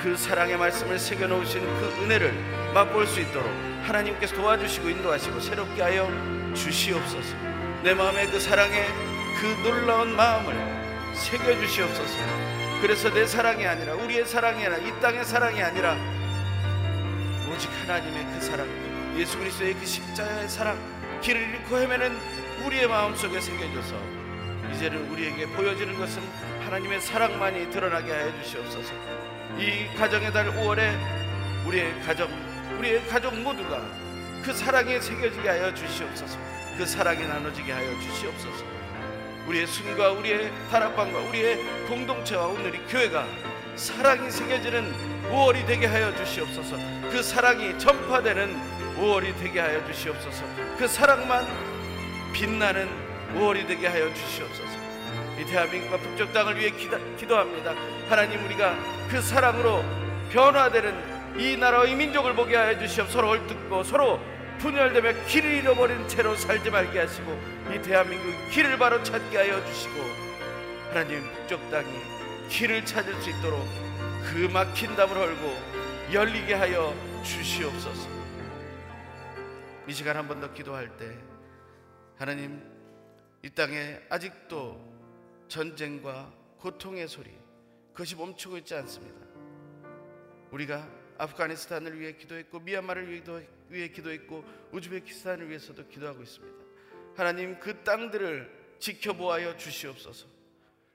그 0.01 0.17
사랑의 0.17 0.57
말씀을 0.57 0.99
새겨 0.99 1.25
놓으신 1.25 1.61
그 1.61 2.03
은혜를 2.03 2.33
맛볼 2.73 3.07
수 3.07 3.21
있도록 3.21 3.49
하나님께서 3.83 4.35
도와주시고 4.35 4.89
인도하시고 4.89 5.39
새롭게 5.39 5.81
하여 5.81 6.05
주시옵소서. 6.53 7.33
내 7.81 7.93
마음에 7.93 8.25
그 8.25 8.41
사랑의 8.41 8.87
그 9.39 9.45
놀라운 9.63 10.17
마음을 10.17 10.53
새겨 11.13 11.57
주시옵소서. 11.61 12.19
그래서 12.81 13.09
내 13.09 13.25
사랑이 13.25 13.65
아니라 13.65 13.93
우리의 13.93 14.25
사랑이 14.25 14.65
아니라 14.65 14.77
이 14.85 14.99
땅의 14.99 15.23
사랑이 15.23 15.63
아니라 15.63 15.95
오직 17.49 17.69
하나님의 17.83 18.25
그 18.33 18.41
사랑, 18.41 18.67
예수 19.17 19.39
그리스도의 19.39 19.75
그 19.75 19.85
십자가의 19.85 20.49
사랑, 20.49 20.77
길을 21.21 21.41
잃고 21.41 21.77
헤매는 21.77 22.11
우리의 22.65 22.89
마음 22.89 23.15
속에 23.15 23.39
새겨져서 23.39 23.95
이제는 24.73 25.09
우리에게 25.09 25.47
보여지는 25.47 25.97
것은 25.97 26.21
하나님의 26.65 26.99
사랑만이 26.99 27.69
드러나게 27.69 28.11
하여 28.11 28.41
주시옵소서. 28.41 28.91
이 29.59 29.87
가정의 29.95 30.33
달 30.33 30.51
5월에 30.51 30.97
우리의 31.67 32.01
가정, 32.01 32.27
우리의 32.79 33.05
가족 33.07 33.35
모두가 33.39 33.81
그 34.43 34.51
사랑에 34.51 34.99
새겨지게 34.99 35.47
하여 35.47 35.73
주시옵소서. 35.73 36.39
그 36.75 36.85
사랑이 36.85 37.25
나눠지게 37.27 37.71
하여 37.71 37.87
주시옵소서. 37.99 38.65
우리의 39.47 39.67
순과 39.67 40.13
우리의 40.13 40.51
다락방과 40.71 41.19
우리의 41.29 41.63
공동체와 41.87 42.47
오늘 42.47 42.73
이 42.73 42.79
교회가 42.87 43.27
사랑이 43.75 44.31
새겨지는 44.31 44.91
5월이 45.29 45.67
되게 45.67 45.85
하여 45.85 46.15
주시옵소서. 46.15 46.77
그 47.11 47.21
사랑이 47.21 47.77
전파되는 47.77 48.55
5월이 48.97 49.37
되게 49.37 49.59
하여 49.59 49.85
주시옵소서. 49.85 50.43
그 50.79 50.87
사랑만 50.87 51.45
빛나는 52.33 52.89
5월이 53.35 53.67
되게 53.67 53.87
하여 53.87 54.11
주시옵소서. 54.13 54.64
이 55.39 55.45
대한민국과 55.45 55.97
북쪽 55.97 56.31
땅을 56.33 56.57
위해 56.57 56.69
기다, 56.71 56.97
기도합니다. 57.17 57.73
하나님 58.09 58.43
우리가 58.45 58.75
그 59.09 59.21
사랑으로 59.21 59.83
변화되는 60.31 61.39
이 61.39 61.57
나라의 61.57 61.95
민족을 61.95 62.33
보게 62.33 62.55
하여 62.55 62.77
주시옵 62.79 63.09
서로 63.09 63.29
얼뜯고 63.29 63.83
서로 63.83 64.19
분열되며 64.59 65.25
길을 65.25 65.51
잃어버린 65.55 66.07
채로 66.07 66.35
살지 66.35 66.69
말게 66.71 66.99
하시고 66.99 67.37
이 67.73 67.81
대한민국 67.81 68.31
길을 68.51 68.77
바로 68.77 69.03
찾게 69.03 69.37
하여 69.37 69.63
주시고 69.65 69.95
하나님 70.89 71.21
북쪽 71.33 71.69
땅이 71.69 71.89
길을 72.49 72.85
찾을 72.85 73.13
수 73.21 73.29
있도록 73.31 73.59
그 74.31 74.47
막힌 74.53 74.95
담을 74.95 75.15
헐고 75.17 75.57
열리게 76.13 76.53
하여 76.53 76.93
주시옵소서 77.23 78.07
이 79.87 79.93
시간 79.93 80.15
한 80.15 80.27
번 80.27 80.39
더 80.39 80.51
기도할 80.53 80.87
때 80.97 81.11
하나님 82.17 82.61
이 83.43 83.49
땅에 83.49 83.99
아직도 84.09 84.94
전쟁과 85.47 86.33
고통의 86.57 87.07
소리 87.07 87.31
그것이 87.93 88.15
멈추고 88.15 88.57
있지 88.57 88.75
않습니다. 88.75 89.25
우리가 90.51 90.87
아프가니스탄을 91.17 91.99
위해 91.99 92.13
기도했고 92.13 92.59
미얀마를 92.59 93.09
위해, 93.69 93.87
기도했고 93.89 94.43
우즈베키스탄을 94.71 95.49
위해서도 95.49 95.87
기도하고 95.87 96.21
있습니다. 96.21 96.65
하나님 97.15 97.59
그 97.59 97.83
땅들을 97.83 98.75
지켜보아여 98.79 99.55
주시옵소서. 99.57 100.27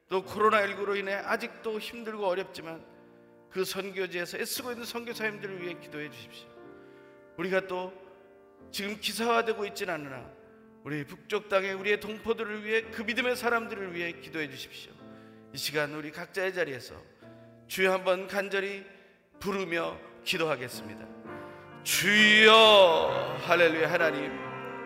또 0.09 0.25
코로나19로 0.25 0.99
인해 0.99 1.15
아직도 1.15 1.79
힘들고 1.79 2.27
어렵지만 2.27 2.85
그 3.51 3.65
선교지에서 3.65 4.39
애쓰고 4.39 4.73
있는 4.73 4.85
선교사님들을 4.85 5.63
위해 5.63 5.75
기도해 5.81 6.11
주십시오. 6.11 6.49
우리가 7.39 7.67
또 7.67 7.93
지금 8.71 9.01
기사화되고 9.01 9.65
있지는 9.67 9.95
않으나 9.95 10.31
우리 10.83 11.05
북쪽 11.05 11.49
땅에 11.49 11.73
우리의 11.73 12.01
동포들을 12.01 12.65
위해 12.65 12.83
그 12.83 13.03
믿음의 13.03 13.37
사람들을 13.37 13.95
위해 13.95 14.13
기도해 14.13 14.49
주십시오. 14.49 14.93
이 15.53 15.59
시간 15.59 15.93
우리 15.93 16.11
각자의 16.11 16.55
자리에서 16.55 16.95
주여 17.67 17.93
한번 17.93 18.27
간절히 18.27 18.85
부르며 19.39 19.99
기도하겠습니다. 20.25 21.07
주여 21.83 23.39
할렐루야 23.43 23.93
하나님 23.93 24.33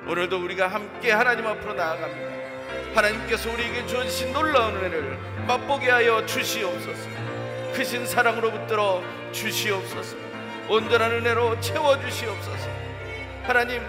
오늘도 0.09 0.42
우리가 0.42 0.66
함께 0.66 1.12
하나님 1.12 1.46
앞으로 1.46 1.74
나아갑니다. 1.74 2.94
하나님께서 2.94 3.52
우리에게 3.52 3.87
주신 3.87 4.33
놀라운 4.33 4.74
은혜를 4.76 5.46
맛보게 5.46 5.90
하여 5.90 6.26
주시옵소서. 6.26 7.09
크신 7.74 8.07
사랑으로 8.07 8.50
붙들어 8.50 9.02
주시옵소서. 9.33 10.16
온전한 10.68 11.12
은혜로 11.12 11.61
채워 11.61 12.00
주시옵소서. 12.00 12.68
하나님 13.42 13.83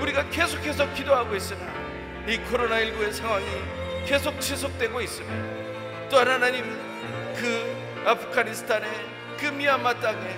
우리가 0.00 0.28
계속해서 0.30 0.92
기도하고 0.94 1.34
있으나 1.36 1.60
이 2.26 2.38
코로나19의 2.38 3.12
상황이 3.12 3.46
계속 4.06 4.40
지속되고 4.40 5.00
있으며 5.00 5.28
또 6.10 6.18
하나님 6.18 6.64
그 7.36 8.02
아프가니스탄의 8.06 8.90
그 9.38 9.46
미얀마 9.46 9.94
땅에 10.00 10.36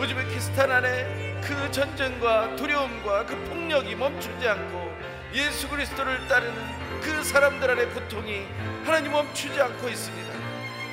우즈베키스탄 0.00 0.70
안에 0.70 1.40
그 1.42 1.70
전쟁과 1.70 2.56
두려움과 2.56 3.26
그 3.26 3.36
폭력이 3.48 3.94
멈추지 3.94 4.48
않고 4.48 4.94
예수 5.34 5.68
그리스도를 5.68 6.26
따르는 6.28 6.54
그 7.00 7.22
사람들 7.22 7.70
안의 7.70 7.90
고통이 7.90 8.46
하나님 8.84 9.12
멈추지 9.12 9.60
않고 9.60 9.88
있습니다. 9.88 10.32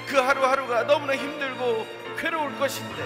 그 0.07 0.17
하루하루가 0.17 0.83
너무나 0.85 1.15
힘들고 1.15 1.87
괴로울 2.17 2.57
것인데 2.59 3.03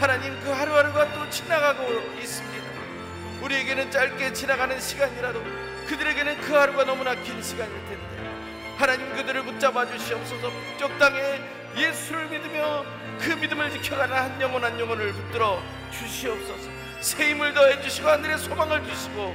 하나님 0.00 0.38
그 0.40 0.50
하루하루가 0.50 1.12
또 1.12 1.28
지나가고 1.30 1.84
있습니다. 2.20 2.61
우리에게는 3.42 3.90
짧게 3.90 4.32
지나가는 4.32 4.80
시간이라도 4.80 5.42
그들에게는 5.88 6.40
그 6.42 6.54
하루가 6.54 6.84
너무나 6.84 7.14
긴 7.14 7.42
시간일 7.42 7.72
텐데 7.72 8.22
하나님 8.76 9.14
그들을 9.14 9.42
붙잡아 9.44 9.86
주시옵소서. 9.86 10.50
북쪽 10.50 10.98
땅에 10.98 11.40
예수를 11.76 12.28
믿으며 12.28 12.84
그 13.20 13.30
믿음을 13.30 13.70
지켜가는 13.70 14.16
한 14.16 14.40
영혼 14.40 14.64
한 14.64 14.78
영혼을 14.78 15.12
붙들어 15.12 15.62
주시옵소서. 15.90 16.70
새 17.00 17.30
힘을 17.30 17.52
더해 17.52 17.80
주시고 17.82 18.08
하늘의 18.08 18.38
소망을 18.38 18.84
주시고 18.86 19.34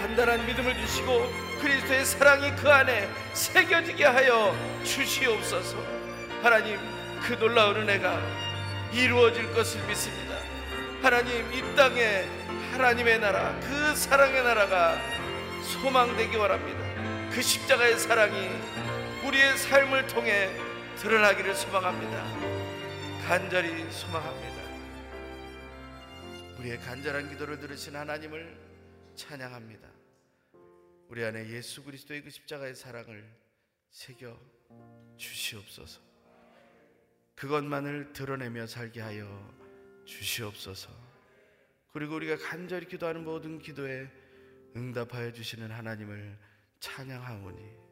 단단한 0.00 0.46
믿음을 0.46 0.74
주시고 0.74 1.30
그리스도의 1.60 2.04
사랑이 2.04 2.54
그 2.56 2.70
안에 2.70 3.08
새겨지게 3.32 4.04
하여 4.04 4.54
주시옵소서. 4.84 5.76
하나님 6.42 6.78
그 7.22 7.38
놀라운 7.38 7.76
은혜가 7.76 8.20
이루어질 8.92 9.52
것을 9.54 9.82
믿습니다. 9.86 10.36
하나님 11.02 11.52
이 11.52 11.74
땅에 11.74 12.24
하나님의 12.72 13.18
나라 13.20 13.58
그 13.60 13.94
사랑의 13.94 14.42
나라가 14.42 14.96
소망되기 15.62 16.36
바랍니다 16.38 17.30
그 17.32 17.42
십자가의 17.42 17.98
사랑이 17.98 18.48
우리의 19.26 19.56
삶을 19.56 20.06
통해 20.08 20.50
드러나기를 20.96 21.54
소망합니다 21.54 23.26
간절히 23.26 23.90
소망합니다 23.90 24.56
우리의 26.58 26.78
간절한 26.78 27.28
기도를 27.28 27.60
들으신 27.60 27.94
하나님을 27.94 28.56
찬양합니다. 29.14 29.88
우리 31.08 31.24
안에 31.24 31.48
예수 31.48 31.82
그리스도의 31.84 32.22
그 32.22 32.30
십자가의 32.30 32.74
사랑을 32.74 33.24
새겨 33.90 34.38
주시옵소서. 35.16 36.00
그것만을 37.34 38.12
드러내며 38.12 38.66
살게 38.66 39.00
하여 39.00 39.54
주시옵소서. 40.04 40.90
그리고 41.92 42.16
우리가 42.16 42.36
간절히 42.36 42.86
기도하는 42.86 43.24
모든 43.24 43.58
기도에 43.58 44.10
응답하여 44.76 45.32
주시는 45.32 45.70
하나님을 45.70 46.38
찬양하오니 46.80 47.86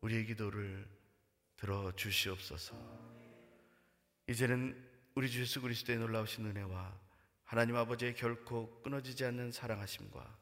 우리의 0.00 0.26
기도를 0.26 0.86
들어 1.56 1.92
주시옵소서. 1.92 2.74
이제는 4.28 4.76
우리 5.14 5.30
주 5.30 5.40
예수 5.40 5.60
그리스도의 5.60 5.98
놀라우신 5.98 6.46
은혜와 6.46 6.98
하나님 7.44 7.76
아버지의 7.76 8.14
결코 8.14 8.82
끊어지지 8.82 9.24
않는 9.26 9.52
사랑하심과 9.52 10.38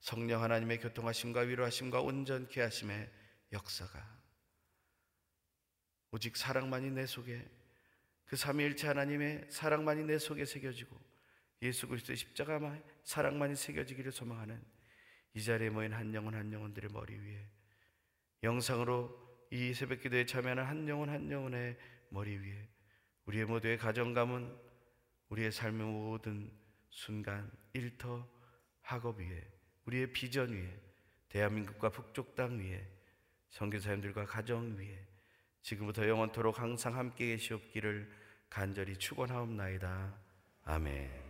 성령 0.00 0.42
하나님의 0.42 0.80
교통하심과 0.80 1.40
위로하심과 1.40 2.00
온전케 2.00 2.60
하심의 2.60 3.10
역사가 3.52 4.20
오직 6.12 6.36
사랑만이 6.36 6.90
내 6.90 7.06
속에 7.06 7.48
그 8.24 8.36
삼위일체 8.36 8.88
하나님의 8.88 9.46
사랑만이 9.48 10.04
내 10.04 10.18
속에 10.18 10.44
새겨지고 10.44 11.09
예수 11.62 11.86
그리스도의 11.88 12.16
십자가만 12.16 12.82
사랑만이 13.04 13.54
새겨지기를 13.54 14.12
소망하는 14.12 14.62
이 15.34 15.42
자리에 15.42 15.70
모인 15.70 15.92
한 15.92 16.12
영혼 16.14 16.34
한 16.34 16.52
영혼들의 16.52 16.90
머리 16.92 17.16
위에 17.16 17.46
영상으로 18.42 19.46
이 19.50 19.74
새벽 19.74 20.00
기도에 20.00 20.24
참여하는 20.24 20.64
한 20.64 20.88
영혼 20.88 21.10
한 21.10 21.30
영혼의 21.30 21.76
머리 22.08 22.36
위에 22.38 22.68
우리의 23.26 23.44
모두의 23.44 23.78
가정 23.78 24.14
가문 24.14 24.58
우리의 25.28 25.52
삶의 25.52 25.86
모든 25.86 26.50
순간 26.88 27.50
일터 27.72 28.28
학업 28.82 29.18
위에 29.18 29.46
우리의 29.84 30.12
비전 30.12 30.52
위에 30.52 30.80
대한민국과 31.28 31.90
북쪽 31.90 32.34
땅 32.34 32.58
위에 32.58 32.86
선교사님들과 33.50 34.24
가정 34.26 34.76
위에 34.76 35.06
지금부터 35.62 36.08
영원토록 36.08 36.58
항상 36.58 36.96
함께 36.96 37.28
계시옵기를 37.28 38.10
간절히 38.48 38.96
축원하옵나이다. 38.96 40.18
아멘. 40.64 41.29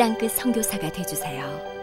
땅끝 0.00 0.30
선교사가 0.32 0.90
되주세요. 0.92 1.79